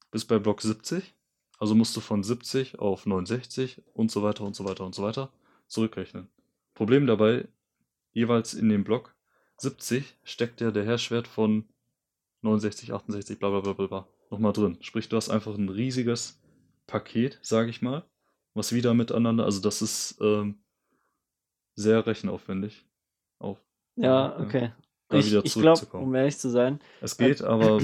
Du 0.00 0.10
bist 0.10 0.28
bei 0.28 0.38
Block 0.38 0.62
70, 0.62 1.14
also 1.58 1.74
musst 1.74 1.96
du 1.96 2.00
von 2.00 2.22
70 2.22 2.78
auf 2.78 3.06
69 3.06 3.82
und 3.92 4.10
so 4.10 4.22
weiter 4.22 4.44
und 4.44 4.56
so 4.56 4.64
weiter 4.64 4.84
und 4.84 4.94
so 4.94 5.02
weiter 5.02 5.30
zurückrechnen. 5.68 6.28
Problem 6.74 7.06
dabei, 7.06 7.48
jeweils 8.12 8.54
in 8.54 8.68
dem 8.68 8.84
Block 8.84 9.14
70 9.58 10.16
steckt 10.24 10.60
ja 10.60 10.70
der 10.70 10.84
Hashwert 10.86 11.28
von 11.28 11.64
69, 12.42 12.92
68, 12.92 13.38
bla 13.38 13.50
bla 13.50 13.60
bla 13.60 13.72
bla 13.72 13.86
bla 13.86 14.08
nochmal 14.32 14.52
drin. 14.52 14.78
Sprich, 14.80 15.08
du 15.08 15.16
hast 15.16 15.30
einfach 15.30 15.54
ein 15.56 15.68
riesiges 15.68 16.40
Paket, 16.86 17.38
sage 17.42 17.70
ich 17.70 17.82
mal, 17.82 18.04
was 18.54 18.72
wieder 18.72 18.94
miteinander, 18.94 19.44
also 19.44 19.60
das 19.60 19.82
ist 19.82 20.18
ähm, 20.20 20.56
sehr 21.74 22.04
rechenaufwendig. 22.06 22.84
Auf, 23.38 23.62
ja, 23.96 24.38
okay. 24.40 24.72
Da 25.08 25.18
Ich, 25.18 25.26
wieder 25.26 25.44
ich 25.44 25.52
glaube, 25.52 25.78
zurückzukommen. 25.78 26.04
um 26.04 26.14
ehrlich 26.14 26.38
zu 26.38 26.50
sein, 26.50 26.80
Es 27.00 27.16
geht, 27.16 27.42
aber 27.42 27.80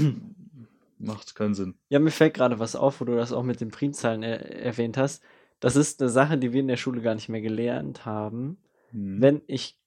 macht 0.97 1.35
keinen 1.35 1.53
Sinn. 1.53 1.75
ja, 1.89 1.99
mir 1.99 2.11
fällt 2.11 2.33
gerade 2.33 2.59
was 2.59 2.75
auf, 2.75 2.99
wo 2.99 3.05
du 3.05 3.15
das 3.15 3.31
auch 3.31 3.43
mit 3.43 3.61
den 3.61 3.71
Primzahlen 3.71 4.23
er 4.23 4.41
erwähnt 4.61 4.97
hast. 4.97 5.23
Das 5.59 5.75
ist 5.75 6.01
eine 6.01 6.09
Sache, 6.09 6.37
die 6.37 6.51
wir 6.51 6.59
in 6.61 6.67
der 6.67 6.77
Schule 6.77 7.01
gar 7.01 7.15
nicht 7.15 7.29
mehr 7.29 7.41
gelernt 7.41 8.05
haben. 8.05 8.57
Hm. 8.91 9.21
Wenn 9.21 9.41
ich 9.47 9.78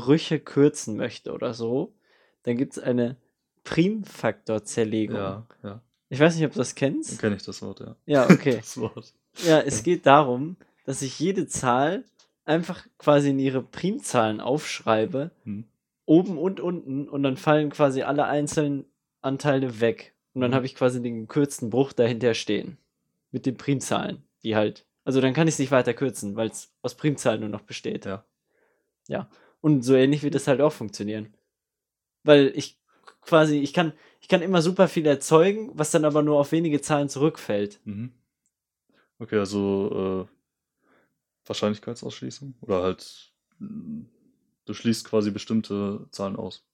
Brüche 0.00 0.38
kürzen 0.40 0.96
möchte 0.96 1.32
oder 1.32 1.54
so, 1.54 1.94
dann 2.42 2.56
gibt 2.58 2.74
es 2.76 2.78
eine 2.82 3.16
Primfaktorzerlegung. 3.64 5.16
Ja, 5.16 5.46
ja. 5.62 5.80
Ich 6.08 6.20
weiß 6.20 6.36
nicht, 6.36 6.44
ob 6.44 6.52
du 6.52 6.58
das 6.58 6.74
kennst. 6.74 7.18
Kenne 7.18 7.36
ich 7.36 7.42
das 7.42 7.62
Wort, 7.62 7.80
ja. 7.80 7.96
Ja, 8.06 8.28
okay. 8.30 8.56
Das 8.60 8.76
Wort. 8.78 9.14
Ja, 9.44 9.60
es 9.60 9.82
geht 9.82 10.06
darum, 10.06 10.56
dass 10.84 11.02
ich 11.02 11.18
jede 11.18 11.46
Zahl 11.46 12.04
einfach 12.44 12.86
quasi 12.98 13.30
in 13.30 13.38
ihre 13.38 13.62
Primzahlen 13.62 14.40
aufschreibe, 14.40 15.30
Hm. 15.44 15.64
oben 16.04 16.38
und 16.38 16.60
unten, 16.60 17.08
und 17.08 17.22
dann 17.22 17.36
fallen 17.36 17.70
quasi 17.70 18.02
alle 18.02 18.26
einzelnen 18.26 18.84
Anteile 19.22 19.80
weg. 19.80 20.14
Und 20.34 20.42
dann 20.42 20.50
Mhm. 20.50 20.54
habe 20.56 20.66
ich 20.66 20.74
quasi 20.74 21.02
den 21.02 21.20
gekürzten 21.22 21.70
Bruch 21.70 21.92
dahinter 21.94 22.34
stehen. 22.34 22.76
Mit 23.32 23.46
den 23.46 23.56
Primzahlen, 23.56 24.22
die 24.42 24.54
halt. 24.54 24.84
Also 25.04 25.20
dann 25.20 25.32
kann 25.34 25.48
ich 25.48 25.54
es 25.54 25.58
nicht 25.58 25.70
weiter 25.72 25.94
kürzen, 25.94 26.36
weil 26.36 26.48
es 26.48 26.70
aus 26.82 26.94
Primzahlen 26.94 27.40
nur 27.40 27.48
noch 27.48 27.62
besteht. 27.62 28.04
Ja. 28.06 28.24
Ja. 29.08 29.28
Und 29.66 29.82
so 29.82 29.96
ähnlich 29.96 30.22
wird 30.22 30.36
das 30.36 30.46
halt 30.46 30.60
auch 30.60 30.72
funktionieren. 30.72 31.34
Weil 32.22 32.52
ich 32.54 32.78
quasi, 33.20 33.58
ich 33.58 33.72
kann, 33.72 33.94
ich 34.20 34.28
kann 34.28 34.40
immer 34.40 34.62
super 34.62 34.86
viel 34.86 35.04
erzeugen, 35.04 35.72
was 35.74 35.90
dann 35.90 36.04
aber 36.04 36.22
nur 36.22 36.38
auf 36.38 36.52
wenige 36.52 36.80
Zahlen 36.80 37.08
zurückfällt. 37.08 37.80
Mhm. 37.82 38.12
Okay, 39.18 39.38
also 39.38 40.28
äh, 40.28 41.48
Wahrscheinlichkeitsausschließung? 41.48 42.54
Oder 42.60 42.84
halt, 42.84 43.32
mm, 43.58 44.02
du 44.66 44.72
schließt 44.72 45.04
quasi 45.04 45.32
bestimmte 45.32 46.06
Zahlen 46.12 46.36
aus. 46.36 46.64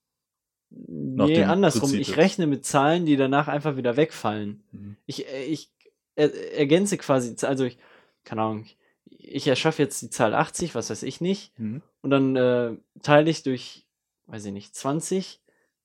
Nach 0.68 1.28
nee, 1.28 1.44
andersrum. 1.44 1.88
Prinzip 1.88 2.00
ich 2.00 2.18
rechne 2.18 2.46
mit 2.46 2.66
Zahlen, 2.66 3.07
die 3.07 3.16
danach 3.16 3.48
einfach 3.48 3.78
wieder 3.78 3.96
wegfallen. 3.96 4.64
Mhm. 4.70 4.96
Ich, 5.07 5.26
äh, 5.28 5.44
ich 5.44 5.70
er, 6.14 6.31
ergänze 6.59 6.98
quasi, 6.98 7.35
also 7.46 7.64
ich, 7.64 7.78
keine 8.24 8.42
Ahnung, 8.42 8.66
ich 9.07 9.48
erschaffe 9.48 9.81
jetzt 9.81 10.02
die 10.02 10.11
Zahl 10.11 10.35
80, 10.35 10.74
was 10.74 10.90
weiß 10.90 11.05
ich 11.05 11.22
nicht, 11.22 11.59
mhm. 11.59 11.81
Und 12.02 12.10
dann 12.10 12.36
äh, 12.36 12.76
teile 13.02 13.30
ich 13.30 13.42
durch, 13.42 13.86
weiß 14.26 14.44
ich 14.44 14.52
nicht, 14.52 14.74
20, 14.74 15.40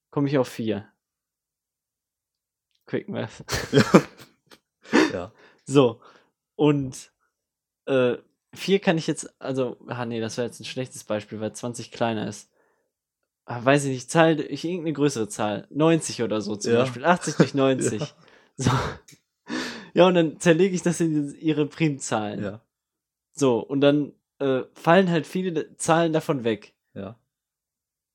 komme 0.09 0.27
ich 0.27 0.37
auf 0.37 0.47
4. 0.49 0.87
Quick 2.85 3.07
Math. 3.09 3.43
Ja. 4.91 5.09
ja. 5.13 5.31
So. 5.69 5.99
Und 6.55 7.11
äh, 7.87 8.15
4 8.53 8.79
kann 8.79 8.97
ich 8.97 9.05
jetzt, 9.05 9.35
also, 9.41 9.75
ah 9.87 10.05
nee, 10.05 10.21
das 10.21 10.37
wäre 10.37 10.47
jetzt 10.47 10.61
ein 10.61 10.65
schlechtes 10.65 11.03
Beispiel, 11.03 11.41
weil 11.41 11.51
20 11.51 11.91
kleiner 11.91 12.27
ist. 12.27 12.49
Ah, 13.45 13.63
weiß 13.63 13.83
ich 13.83 13.91
nicht, 13.91 14.09
Zahl, 14.09 14.39
ich 14.39 14.63
irgendeine 14.63 14.93
größere 14.93 15.27
Zahl. 15.27 15.67
90 15.69 16.23
oder 16.23 16.39
so 16.39 16.55
zum 16.55 16.71
ja. 16.73 16.79
Beispiel. 16.79 17.03
80 17.03 17.35
durch 17.35 17.53
90. 17.53 18.01
ja. 18.01 18.07
So. 18.55 18.71
Ja, 19.93 20.07
und 20.07 20.15
dann 20.15 20.39
zerlege 20.39 20.73
ich 20.73 20.83
das 20.83 21.01
in 21.01 21.35
ihre 21.35 21.65
Primzahlen. 21.65 22.43
Ja. 22.43 22.61
So, 23.33 23.59
und 23.59 23.81
dann 23.81 24.13
äh, 24.39 24.61
fallen 24.73 25.09
halt 25.09 25.27
viele 25.27 25.75
Zahlen 25.77 26.13
davon 26.13 26.43
weg. 26.43 26.73
Ja. 26.93 27.17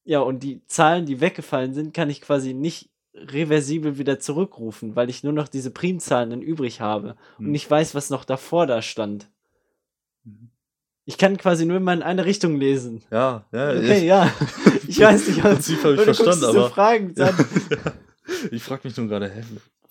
Ja, 0.04 0.20
und 0.20 0.42
die 0.42 0.64
Zahlen, 0.66 1.06
die 1.06 1.20
weggefallen 1.20 1.74
sind, 1.74 1.94
kann 1.94 2.10
ich 2.10 2.20
quasi 2.20 2.54
nicht 2.54 2.90
reversibel 3.14 3.98
wieder 3.98 4.18
zurückrufen, 4.18 4.96
weil 4.96 5.10
ich 5.10 5.22
nur 5.22 5.32
noch 5.32 5.48
diese 5.48 5.70
Primzahlen 5.70 6.30
dann 6.30 6.42
übrig 6.42 6.80
habe 6.80 7.16
hm. 7.36 7.48
und 7.48 7.54
ich 7.54 7.70
weiß, 7.70 7.94
was 7.94 8.10
noch 8.10 8.24
davor 8.24 8.66
da 8.66 8.82
stand. 8.82 9.28
Mhm. 10.24 10.50
Ich 11.04 11.18
kann 11.18 11.36
quasi 11.36 11.66
nur 11.66 11.78
immer 11.78 11.92
in 11.92 12.02
eine 12.02 12.24
Richtung 12.24 12.56
lesen. 12.56 13.02
Ja, 13.10 13.44
ja. 13.52 13.70
Okay, 13.70 13.98
ich, 13.98 14.04
ja. 14.04 14.32
Ich 14.88 15.00
weiß 15.00 15.28
nicht, 15.28 15.42
was 15.42 15.54
Prinzip 15.54 15.84
habe 15.84 15.94
ich 15.94 16.00
verstanden, 16.02 16.44
aber. 16.44 16.70
Fragen, 16.70 17.14
dann. 17.16 17.34
ich 18.50 18.62
frage 18.62 18.82
mich 18.84 18.96
nur 18.96 19.08
gerade, 19.08 19.30
hä, 19.30 19.42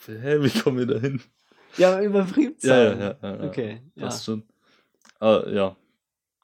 hä, 0.08 0.38
wie 0.42 0.60
kommen 0.60 0.78
wir 0.78 0.86
da 0.86 1.00
hin? 1.00 1.22
Ja, 1.78 1.94
aber 1.94 2.04
über 2.04 2.24
Primzahlen. 2.24 3.00
Ja, 3.00 3.06
ja, 3.08 3.18
ja, 3.22 3.36
ja. 3.36 3.44
Okay. 3.48 3.82
Passt 4.00 4.28
ja. 4.28 4.34
schon. 4.34 4.44
Ah, 5.20 5.44
ja. 5.50 5.76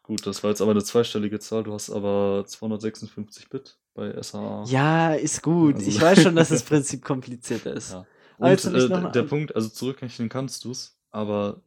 Gut, 0.08 0.26
das 0.26 0.42
war 0.42 0.52
jetzt 0.52 0.62
aber 0.62 0.72
eine 0.72 0.86
zweistellige 0.86 1.38
Zahl. 1.38 1.64
Du 1.64 1.74
hast 1.74 1.90
aber 1.90 2.46
256 2.48 3.50
Bit 3.50 3.78
bei 3.94 4.22
SAA. 4.24 4.64
Ja, 4.68 5.14
ist 5.14 5.44
gut. 5.44 5.76
Also, 5.76 5.90
ich 5.90 6.00
weiß 6.00 6.24
schon, 6.24 6.34
dass 6.38 6.48
das 6.48 6.64
Prinzip 6.66 7.04
komplizierter 7.04 7.74
ist. 7.74 7.92
Ja. 7.92 8.06
Und 8.38 8.66
äh, 8.66 9.12
der 9.12 9.24
Punkt, 9.24 9.54
also 9.54 9.68
zurückrechnen 9.68 10.30
kannst 10.30 10.64
du 10.64 10.72
es, 10.72 10.98
aber 11.12 11.62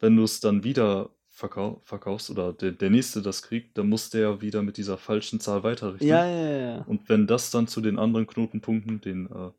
wenn 0.00 0.14
du 0.16 0.24
es 0.24 0.40
dann 0.40 0.64
wieder 0.64 1.08
verkau 1.30 1.80
verkaufst 1.84 2.28
oder 2.28 2.52
der, 2.52 2.72
der 2.72 2.90
nächste 2.90 3.22
das 3.22 3.40
kriegt, 3.40 3.78
dann 3.78 3.88
muss 3.88 4.10
der 4.10 4.42
wieder 4.42 4.62
mit 4.62 4.76
dieser 4.76 4.98
falschen 4.98 5.40
Zahl 5.40 5.62
weiterrechnen. 5.62 6.06
Ja, 6.06 6.26
ja, 6.26 6.58
ja. 6.58 6.82
Und 6.82 7.08
wenn 7.08 7.26
das 7.26 7.50
dann 7.50 7.68
zu 7.68 7.80
den 7.80 7.98
anderen 7.98 8.26
Knotenpunkten, 8.26 9.00
den 9.00 9.30
äh, 9.30 9.50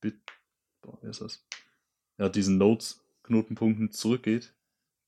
Bit, 0.00 0.20
boah, 0.80 0.96
wie 1.02 1.08
ist 1.08 1.20
das? 1.20 1.44
Ja, 2.18 2.28
diesen 2.28 2.56
Nodes-Knotenpunkten 2.56 3.90
zurückgeht, 3.90 4.54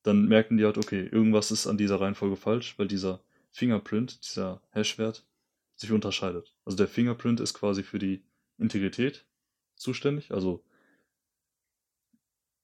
dann 0.07 0.27
merken 0.27 0.57
die 0.57 0.65
halt, 0.65 0.79
okay, 0.79 1.09
irgendwas 1.11 1.51
ist 1.51 1.67
an 1.67 1.77
dieser 1.77 2.01
Reihenfolge 2.01 2.37
falsch, 2.37 2.79
weil 2.79 2.87
dieser 2.87 3.21
Fingerprint, 3.51 4.25
dieser 4.25 4.63
Hash-Wert, 4.71 5.27
sich 5.75 5.91
unterscheidet. 5.91 6.55
Also 6.65 6.77
der 6.77 6.89
Fingerprint 6.89 7.41
ist 7.41 7.55
quasi 7.55 7.83
für 7.83 7.99
die 7.99 8.23
Integrität 8.59 9.27
zuständig, 9.75 10.31
also 10.33 10.65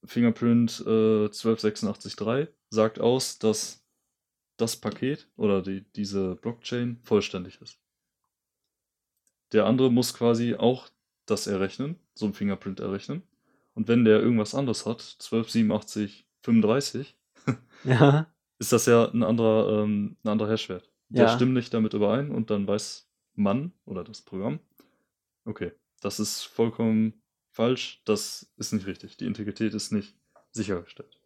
Fingerprint 0.05 0.81
äh, 0.81 1.29
12883 1.29 2.49
sagt 2.69 2.99
aus, 2.99 3.39
dass 3.39 3.85
das 4.57 4.75
Paket 4.75 5.29
oder 5.37 5.61
die, 5.61 5.85
diese 5.95 6.35
Blockchain 6.35 6.99
vollständig 7.03 7.61
ist. 7.61 7.79
Der 9.51 9.65
andere 9.65 9.91
muss 9.91 10.13
quasi 10.13 10.55
auch 10.55 10.89
das 11.25 11.47
errechnen, 11.47 11.99
so 12.15 12.25
ein 12.25 12.33
Fingerprint 12.33 12.79
errechnen. 12.79 13.23
Und 13.75 13.87
wenn 13.87 14.03
der 14.03 14.19
irgendwas 14.19 14.55
anderes 14.55 14.85
hat, 14.85 14.99
1287 15.19 16.25
35, 16.43 17.15
ja. 17.83 18.27
ist 18.59 18.71
das 18.71 18.85
ja 18.85 19.09
ein 19.09 19.23
anderer, 19.23 19.83
ähm, 19.83 20.17
ein 20.23 20.29
anderer 20.29 20.51
Hashwert. 20.51 20.89
Der 21.09 21.25
ja. 21.25 21.35
stimmt 21.35 21.53
nicht 21.53 21.73
damit 21.73 21.93
überein 21.93 22.31
und 22.31 22.49
dann 22.49 22.67
weiß 22.67 23.09
man 23.35 23.73
oder 23.85 24.03
das 24.03 24.21
Programm, 24.21 24.59
okay, 25.45 25.71
das 26.01 26.19
ist 26.19 26.43
vollkommen 26.43 27.21
falsch, 27.51 28.01
das 28.05 28.51
ist 28.57 28.73
nicht 28.73 28.87
richtig. 28.87 29.17
Die 29.17 29.25
Integrität 29.25 29.73
ist 29.73 29.91
nicht 29.91 30.15
sichergestellt. 30.51 31.19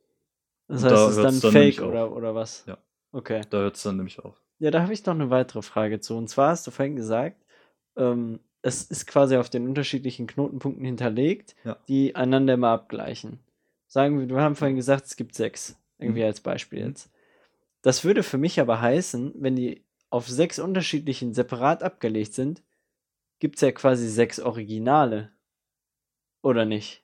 Das 0.68 0.84
heißt, 0.84 0.94
da 0.94 1.06
es 1.06 1.18
ist 1.18 1.24
dann, 1.24 1.40
dann 1.40 1.52
Fake 1.52 1.82
oder, 1.82 2.12
oder 2.12 2.36
was? 2.36 2.66
Ja. 2.68 2.78
Okay. 3.12 3.42
Da 3.50 3.60
hört 3.60 3.78
es 3.78 3.84
dann 3.84 3.98
nämlich 3.98 4.20
auf. 4.20 4.42
Ja, 4.60 4.72
da 4.72 4.82
habe 4.82 4.94
ich 4.94 5.06
noch 5.06 5.14
eine 5.14 5.30
weitere 5.30 5.62
Frage 5.62 6.00
zu. 6.00 6.18
Und 6.18 6.28
zwar 6.28 6.50
hast 6.50 6.68
du 6.68 6.72
vorhin 6.72 6.96
gesagt, 6.96 7.46
ähm, 7.96 8.40
es 8.62 8.84
ist 8.84 9.08
quasi 9.08 9.38
auf 9.38 9.50
den 9.50 9.68
unterschiedlichen 9.68 10.28
Knotenpunkten 10.28 10.84
hinterlegt, 10.84 11.56
ja. 11.64 11.78
die 11.88 12.16
einander 12.16 12.56
immer 12.56 12.70
abgleichen. 12.70 13.40
Sagen 13.88 14.20
wir, 14.20 14.28
wir 14.28 14.42
haben 14.42 14.56
vorhin 14.56 14.76
gesagt, 14.76 15.06
es 15.06 15.16
gibt 15.16 15.36
sechs, 15.36 15.78
irgendwie 16.00 16.22
mhm. 16.22 16.28
als 16.28 16.42
Beispiel 16.42 16.80
jetzt. 16.80 17.12
Das 17.82 18.04
würde 18.04 18.24
für 18.24 18.38
mich 18.38 18.60
aber 18.60 18.82
heißen, 18.82 19.34
wenn 19.36 19.56
die 19.56 19.84
auf 20.10 20.28
sechs 20.28 20.60
unterschiedlichen 20.60 21.34
separat 21.34 21.84
abgelegt 21.84 22.34
sind, 22.34 22.64
gibt 23.40 23.56
es 23.56 23.62
ja 23.62 23.72
quasi 23.72 24.08
sechs 24.08 24.40
Originale. 24.40 25.32
Oder 26.42 26.66
nicht? 26.66 27.04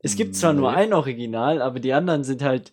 Es 0.00 0.16
gibt 0.16 0.36
zwar 0.36 0.52
nee. 0.52 0.60
nur 0.60 0.70
ein 0.70 0.92
Original, 0.92 1.60
aber 1.60 1.80
die 1.80 1.92
anderen 1.92 2.24
sind 2.24 2.42
halt, 2.42 2.72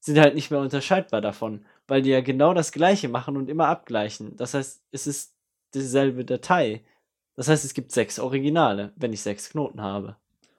sind 0.00 0.18
halt 0.18 0.34
nicht 0.34 0.50
mehr 0.50 0.60
unterscheidbar 0.60 1.20
davon, 1.20 1.66
weil 1.86 2.02
die 2.02 2.10
ja 2.10 2.20
genau 2.20 2.54
das 2.54 2.72
gleiche 2.72 3.08
machen 3.08 3.36
und 3.36 3.50
immer 3.50 3.68
abgleichen. 3.68 4.36
Das 4.36 4.54
heißt, 4.54 4.82
es 4.92 5.06
ist 5.06 5.34
dieselbe 5.74 6.24
Datei. 6.24 6.84
Das 7.34 7.48
heißt, 7.48 7.64
es 7.64 7.74
gibt 7.74 7.92
sechs 7.92 8.18
Originale, 8.18 8.92
wenn 8.96 9.12
ich 9.12 9.20
sechs 9.20 9.50
Knoten 9.50 9.82
habe. 9.82 10.16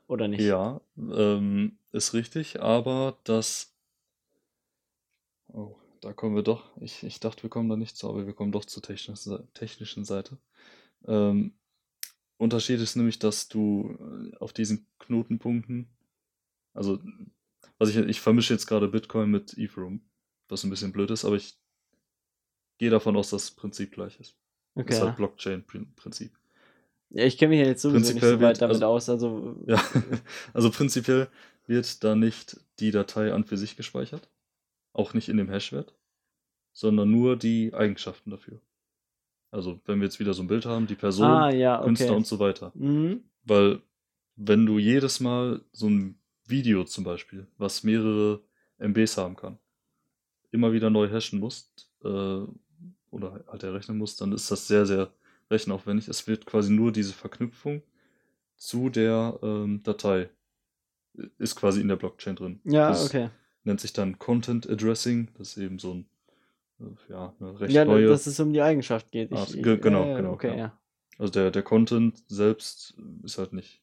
Oder 0.07 0.27
nicht? 0.27 0.41
Ja, 0.41 0.81
ähm, 0.97 1.77
ist 1.91 2.13
richtig, 2.13 2.61
aber 2.61 3.17
das. 3.23 3.73
Oh, 5.49 5.75
da 6.01 6.13
kommen 6.13 6.35
wir 6.35 6.43
doch. 6.43 6.69
Ich, 6.81 7.03
ich 7.03 7.19
dachte, 7.19 7.43
wir 7.43 7.49
kommen 7.49 7.69
da 7.69 7.75
nicht 7.75 7.97
zu, 7.97 8.09
aber 8.09 8.25
wir 8.25 8.33
kommen 8.33 8.51
doch 8.51 8.65
zur 8.65 8.83
technischen, 8.83 9.47
technischen 9.53 10.05
Seite. 10.05 10.37
Ähm, 11.05 11.53
Unterschied 12.37 12.79
ist 12.79 12.95
nämlich, 12.95 13.19
dass 13.19 13.47
du 13.47 13.97
äh, 13.99 14.35
auf 14.37 14.53
diesen 14.53 14.85
Knotenpunkten, 14.99 15.89
also, 16.73 16.99
was 17.79 17.89
ich, 17.89 17.97
ich 17.97 18.21
vermische 18.21 18.53
jetzt 18.53 18.67
gerade 18.67 18.87
Bitcoin 18.87 19.31
mit 19.31 19.57
Ethereum, 19.57 20.01
was 20.47 20.63
ein 20.63 20.69
bisschen 20.69 20.91
blöd 20.91 21.09
ist, 21.11 21.25
aber 21.25 21.35
ich 21.35 21.57
gehe 22.77 22.91
davon 22.91 23.17
aus, 23.17 23.31
dass 23.31 23.43
das 23.47 23.51
Prinzip 23.51 23.91
gleich 23.91 24.19
ist. 24.19 24.35
Okay. 24.75 24.89
Das 24.89 24.97
ist 24.97 25.03
halt 25.03 25.17
Blockchain-Prinzip. 25.17 26.31
Ja, 27.09 27.23
ich 27.23 27.37
kenne 27.37 27.51
mich 27.51 27.59
ja 27.59 27.67
jetzt 27.67 27.81
sowieso 27.81 28.13
nicht 28.13 28.23
so 28.23 28.39
weit 28.41 28.61
damit 28.61 28.75
also, 28.75 28.85
aus. 28.85 29.09
Also, 29.09 29.55
ja, 29.67 29.81
also 30.53 30.69
prinzipiell 30.69 31.29
wird 31.65 32.03
da 32.03 32.15
nicht 32.15 32.59
die 32.79 32.91
Datei 32.91 33.33
an 33.33 33.45
für 33.45 33.57
sich 33.57 33.75
gespeichert, 33.75 34.29
auch 34.97 35.13
nicht 35.13 35.29
in 35.29 35.37
dem 35.37 35.49
Hashwert, 35.49 35.93
sondern 36.73 37.11
nur 37.11 37.37
die 37.37 37.73
Eigenschaften 37.73 38.31
dafür. 38.31 38.59
Also 39.51 39.79
wenn 39.85 39.99
wir 39.99 40.05
jetzt 40.05 40.19
wieder 40.19 40.33
so 40.33 40.43
ein 40.43 40.47
Bild 40.47 40.65
haben, 40.65 40.87
die 40.87 40.95
Person, 40.95 41.25
ah, 41.25 41.49
ja, 41.49 41.77
okay. 41.77 41.85
Künstler 41.85 42.15
und 42.15 42.27
so 42.27 42.39
weiter. 42.39 42.71
Mhm. 42.75 43.23
Weil 43.43 43.81
wenn 44.35 44.65
du 44.65 44.77
jedes 44.77 45.19
Mal 45.19 45.61
so 45.71 45.89
ein 45.89 46.19
Video 46.45 46.83
zum 46.83 47.03
Beispiel, 47.03 47.47
was 47.57 47.83
mehrere 47.83 48.41
MBs 48.77 49.17
haben 49.17 49.35
kann, 49.35 49.57
immer 50.51 50.73
wieder 50.73 50.89
neu 50.89 51.09
hashen 51.09 51.39
musst 51.39 51.89
äh, 52.03 52.41
oder 53.09 53.43
halt 53.47 53.63
errechnen 53.63 53.97
musst, 53.97 54.21
dann 54.21 54.31
ist 54.31 54.49
das 54.51 54.67
sehr, 54.67 54.85
sehr 54.85 55.11
rechenaufwendig. 55.49 56.07
Es 56.07 56.27
wird 56.27 56.45
quasi 56.45 56.71
nur 56.71 56.91
diese 56.91 57.13
Verknüpfung 57.13 57.81
zu 58.55 58.89
der 58.89 59.39
ähm, 59.41 59.81
Datei 59.83 60.29
ist 61.37 61.55
quasi 61.55 61.81
in 61.81 61.87
der 61.87 61.95
Blockchain 61.95 62.35
drin. 62.35 62.59
Ja, 62.63 62.89
das 62.89 63.05
okay. 63.05 63.29
Nennt 63.67 63.81
sich 63.81 63.93
dann 63.93 64.17
Content 64.17 64.69
Addressing. 64.69 65.29
Das 65.37 65.49
ist 65.49 65.57
eben 65.57 65.77
so 65.77 65.93
ein, 65.93 66.05
äh, 66.79 67.11
ja, 67.11 67.33
eine 67.39 67.59
recht 67.59 67.73
ja, 67.73 67.85
neue. 67.85 68.07
dass 68.07 68.27
es 68.27 68.39
um 68.39 68.53
die 68.53 68.61
Eigenschaft 68.61 69.11
geht. 69.11 69.31
Ich, 69.31 69.37
Art, 69.37 69.53
ge 69.53 69.77
genau, 69.77 70.11
äh, 70.11 70.15
genau. 70.15 70.31
Okay, 70.31 70.51
ja. 70.51 70.55
ja. 70.57 70.77
Also 71.19 71.33
der, 71.33 71.51
der 71.51 71.63
Content 71.63 72.23
selbst 72.27 72.95
ist 73.23 73.37
halt 73.37 73.53
nicht 73.53 73.81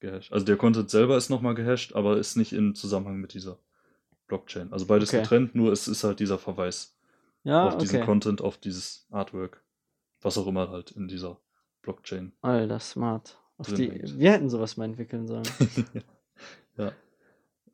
gehasht. 0.00 0.32
Also 0.32 0.44
der 0.44 0.56
Content 0.56 0.90
selber 0.90 1.16
ist 1.16 1.30
nochmal 1.30 1.54
gehasht, 1.54 1.94
aber 1.94 2.18
ist 2.18 2.36
nicht 2.36 2.52
in 2.52 2.74
Zusammenhang 2.74 3.18
mit 3.18 3.34
dieser 3.34 3.58
Blockchain. 4.26 4.72
Also 4.72 4.86
beides 4.86 5.10
okay. 5.10 5.22
getrennt, 5.22 5.54
nur 5.54 5.72
es 5.72 5.88
ist 5.88 6.04
halt 6.04 6.20
dieser 6.20 6.38
Verweis 6.38 6.96
ja, 7.44 7.68
auf 7.68 7.78
diesen 7.78 8.02
Content, 8.02 8.40
auf 8.40 8.58
dieses 8.58 9.06
Artwork 9.10 9.62
was 10.22 10.38
auch 10.38 10.46
immer 10.46 10.70
halt 10.70 10.92
in 10.92 11.08
dieser 11.08 11.38
Blockchain. 11.82 12.32
Alter, 12.40 12.80
smart. 12.80 13.38
Auf 13.58 13.72
die, 13.72 14.02
wir 14.18 14.32
hätten 14.32 14.48
sowas 14.48 14.76
mal 14.76 14.86
entwickeln 14.86 15.26
sollen. 15.26 15.44
ja. 16.76 16.92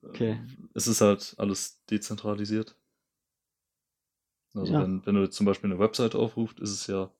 Okay. 0.03 0.41
Es 0.75 0.87
ist 0.87 1.01
halt 1.01 1.35
alles 1.39 1.85
dezentralisiert. 1.87 2.77
Also 4.55 4.73
Ja. 4.73 4.81
wenn, 4.83 5.05
wenn 5.07 5.15
du 5.15 5.29
zum 5.31 5.47
Beispiel 5.47 5.71
eine 5.71 5.79
Webseite 5.79 6.19
aufrufst, 6.19 6.59
ist 6.61 6.71
es 6.71 6.87
ja 6.87 7.11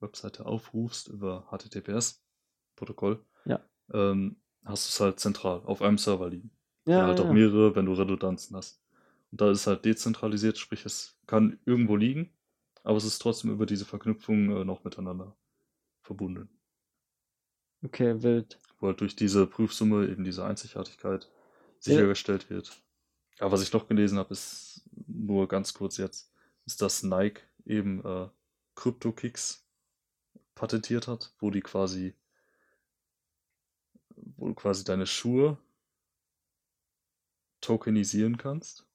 Webseite 0.00 0.46
aufrufst 0.46 1.08
über 1.08 1.46
HTTPS-Protokoll, 1.50 3.24
Ja. 3.44 3.60
ähm, 3.92 4.36
hast 4.64 4.86
du 4.86 4.90
es 4.90 5.00
halt 5.00 5.20
zentral 5.20 5.60
auf 5.64 5.82
einem 5.82 5.98
Server 5.98 6.28
liegen. 6.30 6.50
Ja, 6.86 6.98
Oder 6.98 7.06
halt 7.08 7.18
ja. 7.18 7.24
auch 7.26 7.30
mehrere, 7.30 7.76
wenn 7.76 7.86
du 7.86 7.92
Redundanzen 7.92 8.56
hast. 8.56 8.82
Und 9.30 9.40
da 9.40 9.50
ist 9.50 9.60
es 9.60 9.66
halt 9.66 9.84
dezentralisiert, 9.84 10.58
sprich 10.58 10.84
es 10.86 11.18
kann 11.26 11.60
irgendwo 11.64 11.96
liegen, 11.96 12.32
aber 12.82 12.96
es 12.96 13.04
ist 13.04 13.18
trotzdem 13.20 13.50
über 13.50 13.66
diese 13.66 13.84
Verknüpfung 13.84 14.50
äh, 14.56 14.64
noch 14.64 14.82
miteinander 14.84 15.36
verbunden. 16.02 16.48
Okay, 17.84 18.22
wild. 18.22 18.58
Wo 18.78 18.88
halt 18.88 19.00
durch 19.00 19.14
diese 19.16 19.46
Prüfsumme 19.46 20.08
eben 20.08 20.24
diese 20.24 20.44
Einzigartigkeit 20.44 21.30
sichergestellt 21.80 22.50
wird. 22.50 22.80
Aber 23.38 23.52
was 23.52 23.62
ich 23.62 23.72
noch 23.72 23.88
gelesen 23.88 24.18
habe, 24.18 24.32
ist 24.32 24.88
nur 25.06 25.48
ganz 25.48 25.74
kurz 25.74 25.96
jetzt, 25.96 26.32
ist, 26.66 26.82
dass 26.82 27.02
Nike 27.02 27.42
eben 27.64 28.04
äh, 28.04 28.28
CryptoKicks 28.74 29.66
patentiert 30.54 31.08
hat, 31.08 31.34
wo 31.38 31.50
die 31.50 31.62
quasi, 31.62 32.14
wo 34.36 34.48
du 34.48 34.54
quasi 34.54 34.84
deine 34.84 35.06
Schuhe 35.06 35.58
tokenisieren 37.60 38.36
kannst 38.36 38.86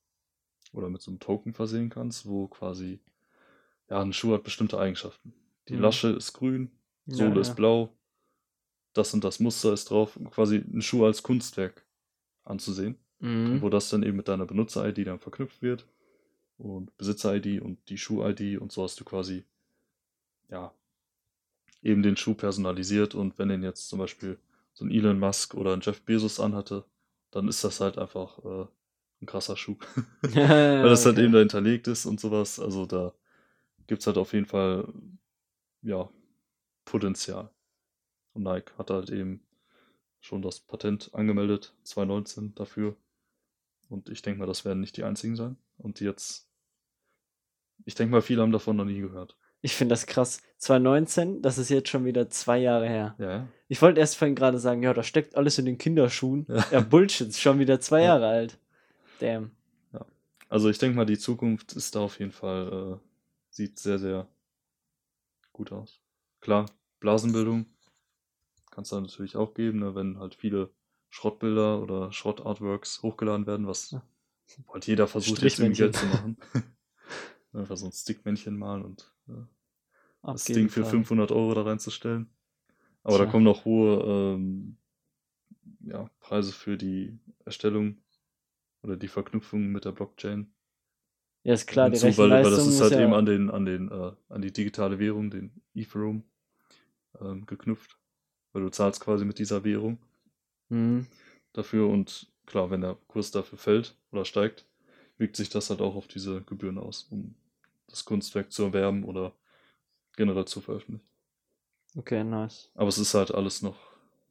oder 0.73 0.89
mit 0.89 1.01
so 1.01 1.11
einem 1.11 1.19
Token 1.19 1.53
versehen 1.53 1.89
kannst, 1.89 2.25
wo 2.25 2.47
quasi, 2.47 2.99
ja, 3.89 4.01
ein 4.01 4.13
Schuh 4.13 4.33
hat 4.33 4.43
bestimmte 4.43 4.79
Eigenschaften. 4.79 5.33
Die 5.69 5.75
Mhm. 5.75 5.81
Lasche 5.81 6.09
ist 6.09 6.33
grün, 6.33 6.71
Sohle 7.07 7.35
ja, 7.35 7.41
ist 7.41 7.49
ja. 7.49 7.53
blau, 7.55 7.97
das 8.93 9.13
und 9.13 9.23
das 9.23 9.39
Muster 9.39 9.73
ist 9.73 9.89
drauf, 9.89 10.19
quasi 10.31 10.57
ein 10.57 10.81
Schuh 10.81 11.05
als 11.05 11.23
Kunstwerk 11.23 11.84
anzusehen, 12.45 12.97
Mhm. 13.19 13.61
wo 13.61 13.69
das 13.69 13.89
dann 13.89 14.03
eben 14.03 14.17
mit 14.17 14.27
deiner 14.27 14.45
Benutzer-ID 14.45 15.07
dann 15.07 15.19
verknüpft 15.19 15.61
wird 15.61 15.87
und 16.57 16.95
Besitzer-ID 16.97 17.61
und 17.61 17.79
die 17.89 17.97
Schuh-ID 17.97 18.59
und 18.61 18.71
so 18.71 18.83
hast 18.83 18.99
du 18.99 19.05
quasi, 19.05 19.45
ja, 20.49 20.73
eben 21.81 22.01
den 22.03 22.17
Schuh 22.17 22.33
personalisiert 22.33 23.15
und 23.15 23.37
wenn 23.37 23.49
den 23.49 23.63
jetzt 23.63 23.89
zum 23.89 23.99
Beispiel 23.99 24.37
so 24.73 24.85
ein 24.85 24.91
Elon 24.91 25.19
Musk 25.19 25.53
oder 25.53 25.73
ein 25.73 25.81
Jeff 25.81 26.01
Bezos 26.01 26.39
anhatte, 26.39 26.83
dann 27.31 27.47
ist 27.47 27.63
das 27.63 27.79
halt 27.79 27.97
einfach 27.97 28.39
äh, 28.43 28.65
ein 29.21 29.25
krasser 29.25 29.55
Schuh. 29.55 29.77
Ja, 30.33 30.49
Weil 30.83 30.89
das 30.89 31.05
halt 31.05 31.15
okay. 31.15 31.23
eben 31.25 31.33
da 31.33 31.39
hinterlegt 31.39 31.87
ist 31.87 32.05
und 32.05 32.19
sowas. 32.19 32.59
Also 32.59 32.85
da 32.85 33.13
gibt 33.87 34.01
es 34.01 34.07
halt 34.07 34.17
auf 34.17 34.33
jeden 34.33 34.45
Fall, 34.47 34.91
ja, 35.81 36.09
Potenzial. 36.85 37.49
Und 38.33 38.43
Nike 38.43 38.73
hat 38.77 38.89
halt 38.91 39.09
eben 39.11 39.41
schon 40.25 40.41
das 40.41 40.59
Patent 40.59 41.13
angemeldet, 41.13 41.75
2019 41.83 42.55
dafür. 42.55 42.95
Und 43.89 44.09
ich 44.09 44.21
denke 44.23 44.39
mal, 44.39 44.47
das 44.47 44.65
werden 44.65 44.79
nicht 44.79 44.97
die 44.97 45.03
einzigen 45.03 45.35
sein. 45.35 45.57
Und 45.77 45.99
jetzt, 45.99 46.49
ich 47.85 47.93
denke 47.95 48.11
mal, 48.11 48.21
viele 48.21 48.41
haben 48.41 48.51
davon 48.51 48.75
noch 48.75 48.85
nie 48.85 48.99
gehört. 48.99 49.37
Ich 49.61 49.75
finde 49.75 49.93
das 49.93 50.07
krass. 50.07 50.41
2019, 50.57 51.41
das 51.41 51.57
ist 51.57 51.69
jetzt 51.69 51.89
schon 51.89 52.05
wieder 52.05 52.29
zwei 52.29 52.57
Jahre 52.57 52.87
her. 52.87 53.15
Ja, 53.19 53.29
ja. 53.31 53.47
Ich 53.67 53.81
wollte 53.81 53.99
erst 53.99 54.15
vorhin 54.17 54.35
gerade 54.35 54.59
sagen, 54.59 54.83
ja, 54.83 54.93
da 54.93 55.03
steckt 55.03 55.35
alles 55.35 55.57
in 55.59 55.65
den 55.65 55.77
Kinderschuhen. 55.77 56.45
Ja. 56.49 56.65
Ja, 56.71 56.79
Bullshit, 56.81 57.27
ist 57.27 57.41
schon 57.41 57.59
wieder 57.59 57.79
zwei 57.79 57.99
Ja. 58.01 58.05
Jahre 58.05 58.27
alt. 58.27 58.59
Damn. 59.19 59.51
Also 60.47 60.69
ich 60.69 60.77
denke 60.77 60.95
mal, 60.95 61.05
die 61.05 61.17
Zukunft 61.17 61.73
ist 61.73 61.95
da 61.95 62.01
auf 62.01 62.19
jeden 62.19 62.31
Fall, 62.31 62.99
äh, 62.99 63.07
sieht 63.49 63.79
sehr, 63.79 63.97
sehr 63.97 64.27
gut 65.51 65.71
aus. 65.71 65.99
Klar, 66.39 66.67
Blasenbildung 66.99 67.65
kann 68.75 68.83
es 68.83 68.89
da 68.89 68.99
natürlich 69.01 69.37
auch 69.37 69.53
geben, 69.53 69.79
ne, 69.79 69.95
wenn 69.95 70.19
halt 70.19 70.35
viele 70.35 70.69
Schrottbilder 71.09 71.81
oder 71.81 72.11
Schrott-Artworks 72.11 73.01
hochgeladen 73.03 73.47
werden, 73.47 73.67
was 73.67 73.91
Ja. 73.91 74.03
halt 74.73 74.85
jeder 74.87 75.07
versucht 75.07 75.43
jetzt 75.43 75.59
irgendwie 75.59 75.77
Strichmännchen. 75.77 75.77
Geld 75.77 75.95
zu 75.95 76.05
machen. 76.05 76.37
Einfach 77.53 77.77
so 77.77 77.85
ein 77.85 77.91
Stickmännchen 77.93 78.57
malen 78.57 78.83
und 78.83 79.11
Auf 80.21 80.33
das 80.33 80.45
Ding 80.45 80.69
für 80.69 80.81
Fall. 80.81 80.91
500 80.91 81.31
Euro 81.31 81.53
da 81.53 81.61
reinzustellen. 81.63 82.29
Aber 83.03 83.17
da 83.17 83.25
Tja. 83.25 83.31
kommen 83.31 83.45
noch 83.45 83.65
hohe 83.65 84.35
ähm, 84.35 84.77
ja, 85.81 86.09
Preise 86.19 86.51
für 86.51 86.77
die 86.77 87.17
Erstellung 87.45 87.97
oder 88.83 88.97
die 88.97 89.07
Verknüpfung 89.07 89.67
mit 89.71 89.85
der 89.85 89.91
Blockchain 89.93 90.53
Ja, 91.43 91.53
ist 91.53 91.67
klar, 91.67 91.89
die 91.89 91.97
hinzu, 91.97 92.17
weil, 92.17 92.41
weil 92.41 92.51
das 92.51 92.65
Rechenleistung 92.65 92.67
ist 92.67 92.81
halt 92.81 92.91
ja, 92.93 92.99
eben 93.01 93.13
an 93.13 93.25
den, 93.25 93.49
an 93.49 93.65
den, 93.65 93.91
äh, 93.91 94.11
an 94.29 94.41
die 94.41 94.51
digitale 94.51 94.99
Währung, 94.99 95.29
den 95.31 95.61
Ethereum, 95.73 96.23
ähm, 97.21 97.45
geknüpft. 97.45 97.97
Weil 98.55 98.61
du 98.63 98.69
zahlst 98.69 99.01
quasi 99.01 99.25
mit 99.25 99.37
dieser 99.37 99.65
Währung 99.65 99.97
Mhm. 100.69 101.07
dafür 101.51 101.89
und 101.89 102.31
klar, 102.45 102.71
wenn 102.71 102.79
der 102.79 102.97
Kurs 103.09 103.29
dafür 103.29 103.57
fällt 103.57 103.97
oder 104.13 104.23
steigt, 104.23 104.65
wirkt 105.17 105.35
sich 105.35 105.49
das 105.49 105.69
halt 105.69 105.81
auch 105.81 105.95
auf 105.95 106.07
diese 106.07 106.41
Gebühren 106.41 106.77
aus, 106.77 107.03
um 107.11 107.35
das 107.89 108.05
Kunstwerk 108.05 108.53
zu 108.53 108.63
erwerben 108.63 109.03
oder 109.03 109.33
generell 110.15 110.45
zu 110.45 110.61
veröffentlichen. 110.61 111.05
Okay, 111.97 112.23
nice. 112.23 112.69
Aber 112.75 112.87
es 112.87 112.97
ist 112.97 113.13
halt 113.13 113.33
alles 113.33 113.61
noch, 113.61 113.77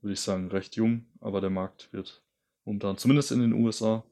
würde 0.01 0.15
ich 0.15 0.21
sagen, 0.21 0.49
recht 0.49 0.75
jung, 0.77 1.05
aber 1.21 1.43
der 1.43 1.51
Markt 1.51 1.93
wird 1.93 2.23
momentan, 2.65 2.97
zumindest 2.97 3.31
in 3.31 3.41
den 3.41 3.53
USA, 3.53 4.05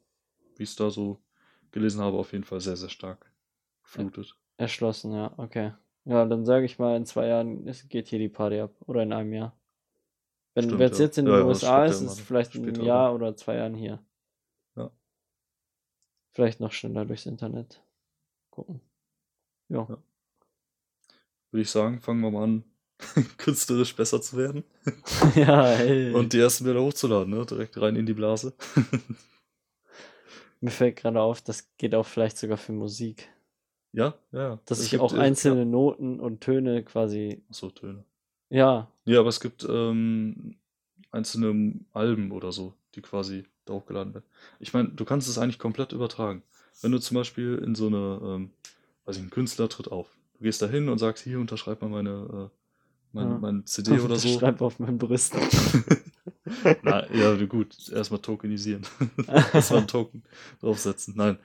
wie 0.56 0.64
ich 0.64 0.70
es 0.70 0.76
da 0.76 0.90
so 0.90 1.22
gelesen 1.70 2.02
habe, 2.02 2.18
auf 2.18 2.32
jeden 2.32 2.44
Fall 2.44 2.60
sehr, 2.60 2.76
sehr 2.76 2.90
stark 2.90 3.32
geflutet. 3.82 4.36
Erschlossen, 4.58 5.12
ja, 5.12 5.32
okay. 5.38 5.72
Ja, 6.04 6.24
dann 6.24 6.44
sage 6.44 6.64
ich 6.66 6.78
mal, 6.78 6.96
in 6.96 7.06
zwei 7.06 7.28
Jahren 7.28 7.64
geht 7.88 8.08
hier 8.08 8.18
die 8.18 8.28
Party 8.28 8.60
ab. 8.60 8.74
Oder 8.86 9.02
in 9.02 9.12
einem 9.12 9.32
Jahr. 9.32 9.56
Wenn 10.54 10.80
es 10.80 10.98
jetzt 10.98 11.18
in 11.18 11.24
den 11.24 11.34
ja, 11.34 11.40
das 11.40 11.62
USA 11.62 11.84
ist, 11.86 12.00
ist 12.02 12.12
es 12.12 12.20
vielleicht 12.20 12.54
ein 12.54 12.82
Jahr 12.82 13.14
oder 13.14 13.34
zwei 13.36 13.56
Jahren 13.56 13.74
hier. 13.74 14.04
Ja. 14.76 14.90
Vielleicht 16.32 16.60
noch 16.60 16.72
schneller 16.72 17.04
durchs 17.06 17.26
Internet. 17.26 17.82
Gucken. 18.50 18.80
Ja. 19.68 19.86
Ja. 19.88 19.98
Würde 21.50 21.62
ich 21.62 21.70
sagen, 21.70 22.00
fangen 22.00 22.20
wir 22.20 22.30
mal 22.30 22.44
an, 22.44 22.64
künstlerisch 23.38 23.94
besser 23.96 24.20
zu 24.20 24.36
werden 24.36 24.64
ja, 25.34 25.72
ey. 25.72 26.12
und 26.12 26.32
die 26.32 26.38
ersten 26.38 26.64
Bilder 26.64 26.82
hochzuladen, 26.82 27.32
ne? 27.32 27.44
direkt 27.46 27.80
rein 27.80 27.96
in 27.96 28.06
die 28.06 28.14
Blase. 28.14 28.54
Mir 30.60 30.70
fällt 30.70 30.96
gerade 30.96 31.20
auf, 31.20 31.42
das 31.42 31.74
geht 31.76 31.94
auch 31.94 32.06
vielleicht 32.06 32.38
sogar 32.38 32.56
für 32.56 32.72
Musik. 32.72 33.28
ja, 33.92 34.14
ja. 34.30 34.60
Dass 34.66 34.78
Es 34.78 34.86
ich 34.92 35.00
auch 35.00 35.12
einzelne 35.12 35.60
Ja. 35.60 35.64
Noten 35.66 36.20
und 36.20 36.40
Töne 36.40 36.84
quasi. 36.84 37.42
Achso, 37.50 37.70
Töne. 37.70 38.04
Ja, 38.52 38.88
Ja, 39.06 39.20
aber 39.20 39.30
es 39.30 39.40
gibt 39.40 39.64
ähm, 39.68 40.56
einzelne 41.10 41.74
Alben 41.92 42.30
oder 42.32 42.52
so, 42.52 42.74
die 42.94 43.00
quasi 43.00 43.44
da 43.64 43.72
hochgeladen 43.74 44.12
werden. 44.14 44.26
Ich 44.60 44.72
meine, 44.74 44.88
du 44.90 45.04
kannst 45.04 45.28
es 45.28 45.38
eigentlich 45.38 45.58
komplett 45.58 45.92
übertragen. 45.92 46.42
Wenn 46.82 46.92
du 46.92 46.98
zum 46.98 47.14
Beispiel 47.16 47.58
in 47.64 47.74
so 47.74 47.86
eine, 47.86 48.20
ähm, 48.22 48.50
weiß 49.06 49.16
ich, 49.16 49.22
ein 49.22 49.30
Künstler 49.30 49.68
tritt 49.68 49.90
auf. 49.90 50.08
Du 50.38 50.44
gehst 50.44 50.60
da 50.60 50.66
hin 50.66 50.88
und 50.88 50.98
sagst, 50.98 51.24
hier 51.24 51.38
unterschreib 51.40 51.80
mal 51.80 51.88
meine, 51.88 52.50
äh, 52.50 52.56
mein, 53.12 53.28
Ja. 53.30 53.38
mein 53.38 53.66
CD 53.66 54.00
oder 54.00 54.16
so. 54.18 54.38
Schreib 54.38 54.60
auf 54.60 54.78
mein 54.78 54.98
Brüsten. 54.98 55.40
Na, 56.82 57.10
ja, 57.14 57.34
gut, 57.46 57.88
erstmal 57.88 58.20
tokenisieren. 58.20 58.84
erstmal 59.26 59.78
einen 59.80 59.88
Token 59.88 60.22
draufsetzen. 60.60 61.14
Nein. 61.16 61.38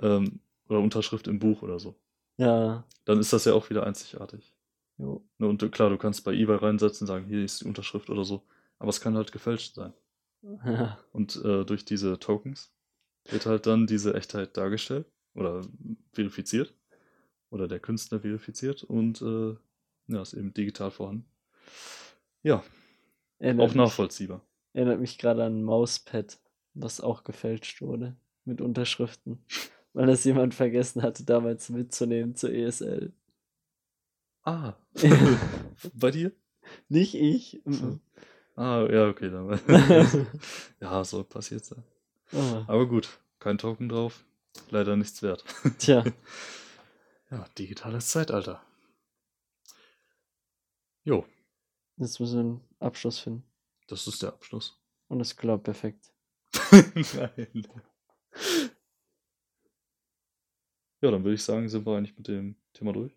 Ähm, 0.00 0.40
oder 0.68 0.80
Unterschrift 0.80 1.26
im 1.28 1.38
Buch 1.38 1.62
oder 1.62 1.78
so. 1.78 1.94
ja. 2.38 2.84
Dann 3.04 3.18
ist 3.18 3.34
das 3.34 3.44
ja 3.44 3.52
auch 3.52 3.68
wieder 3.68 3.84
einzigartig. 3.84 4.53
Jo. 4.98 5.24
Ne, 5.38 5.48
Und 5.48 5.60
du- 5.62 5.70
klar, 5.70 5.90
du 5.90 5.98
kannst 5.98 6.24
bei 6.24 6.32
eBay 6.32 6.56
reinsetzen 6.56 7.04
und 7.04 7.08
sagen, 7.08 7.26
hier 7.26 7.44
ist 7.44 7.60
die 7.62 7.66
Unterschrift 7.66 8.10
oder 8.10 8.24
so. 8.24 8.42
Aber 8.78 8.90
es 8.90 9.00
kann 9.00 9.16
halt 9.16 9.32
gefälscht 9.32 9.74
sein. 9.74 9.92
Ja. 10.42 10.98
Und 11.12 11.36
äh, 11.44 11.64
durch 11.64 11.84
diese 11.84 12.18
Tokens 12.18 12.72
wird 13.30 13.46
halt 13.46 13.66
dann 13.66 13.86
diese 13.86 14.14
Echtheit 14.14 14.56
dargestellt 14.56 15.06
oder 15.34 15.62
verifiziert. 16.12 16.74
Oder 17.50 17.68
der 17.68 17.78
Künstler 17.80 18.20
verifiziert 18.20 18.82
und 18.82 19.22
äh, 19.22 19.54
ja, 20.08 20.22
ist 20.22 20.34
eben 20.34 20.52
digital 20.52 20.90
vorhanden. 20.90 21.24
Ja, 22.42 22.64
Erinnert 23.38 23.64
auch 23.64 23.68
mich- 23.68 23.76
nachvollziehbar. 23.76 24.44
Erinnert 24.72 24.98
mich 25.00 25.18
gerade 25.18 25.44
an 25.44 25.60
ein 25.60 25.62
Mauspad, 25.62 26.38
was 26.74 27.00
auch 27.00 27.22
gefälscht 27.22 27.80
wurde. 27.80 28.16
Mit 28.44 28.60
Unterschriften. 28.60 29.38
Weil 29.92 30.06
das 30.08 30.24
jemand 30.24 30.52
vergessen 30.54 31.02
hatte, 31.02 31.24
damals 31.24 31.70
mitzunehmen 31.70 32.34
zur 32.34 32.50
ESL. 32.52 33.12
Ah, 34.44 34.74
bei 35.94 36.10
dir? 36.10 36.32
Nicht 36.88 37.14
ich. 37.14 37.62
mhm. 37.64 38.00
Ah, 38.56 38.86
ja, 38.90 39.08
okay. 39.08 39.30
Dann. 39.30 39.58
ja, 40.80 41.04
so 41.04 41.24
passiert 41.24 41.64
sein. 41.64 41.82
Ah, 42.32 42.64
Aber 42.68 42.86
gut, 42.86 43.18
kein 43.38 43.58
Token 43.58 43.88
drauf. 43.88 44.24
Leider 44.70 44.96
nichts 44.96 45.22
wert. 45.22 45.44
Tja, 45.78 46.04
Ja, 47.30 47.44
digitales 47.58 48.08
Zeitalter. 48.08 48.62
Jo, 51.02 51.26
jetzt 51.98 52.18
müssen 52.20 52.34
wir 52.34 52.40
einen 52.40 52.60
Abschluss 52.78 53.18
finden. 53.18 53.44
das 53.88 54.06
ist 54.06 54.22
der 54.22 54.30
Abschluss. 54.30 54.80
Und 55.08 55.20
es 55.20 55.36
klappt 55.36 55.64
perfekt. 55.64 56.12
Nein. 56.72 57.68
Ja, 61.02 61.10
dann 61.10 61.22
würde 61.24 61.34
ich 61.34 61.42
sagen, 61.44 61.68
sind 61.68 61.84
wir 61.84 61.96
eigentlich 61.96 62.16
mit 62.16 62.28
dem 62.28 62.56
Thema 62.72 62.92
durch. 62.94 63.14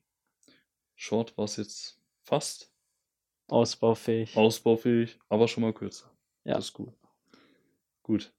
Short 0.97 1.37
war 1.37 1.45
es 1.45 1.55
jetzt 1.55 2.01
fast 2.23 2.73
Ausbaufähig. 3.47 4.35
ausbaufähig, 4.35 5.17
aber 5.29 5.47
schon 5.47 5.61
mal 5.63 5.73
kürzer. 5.73 6.11
Ja. 6.43 6.55
Das 6.55 6.65
ist 6.65 6.73
gut. 6.73 6.93
Gut. 8.03 8.33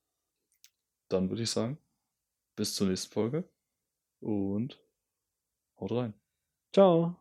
Dann 1.08 1.30
würde 1.30 1.44
ich 1.44 1.50
sagen, 1.50 1.78
bis 2.56 2.74
zur 2.74 2.88
nächsten 2.88 3.12
Folge 3.12 3.48
und 4.20 4.78
Haut 5.80 5.92
rein. 5.92 6.14
Ciao. 6.74 7.16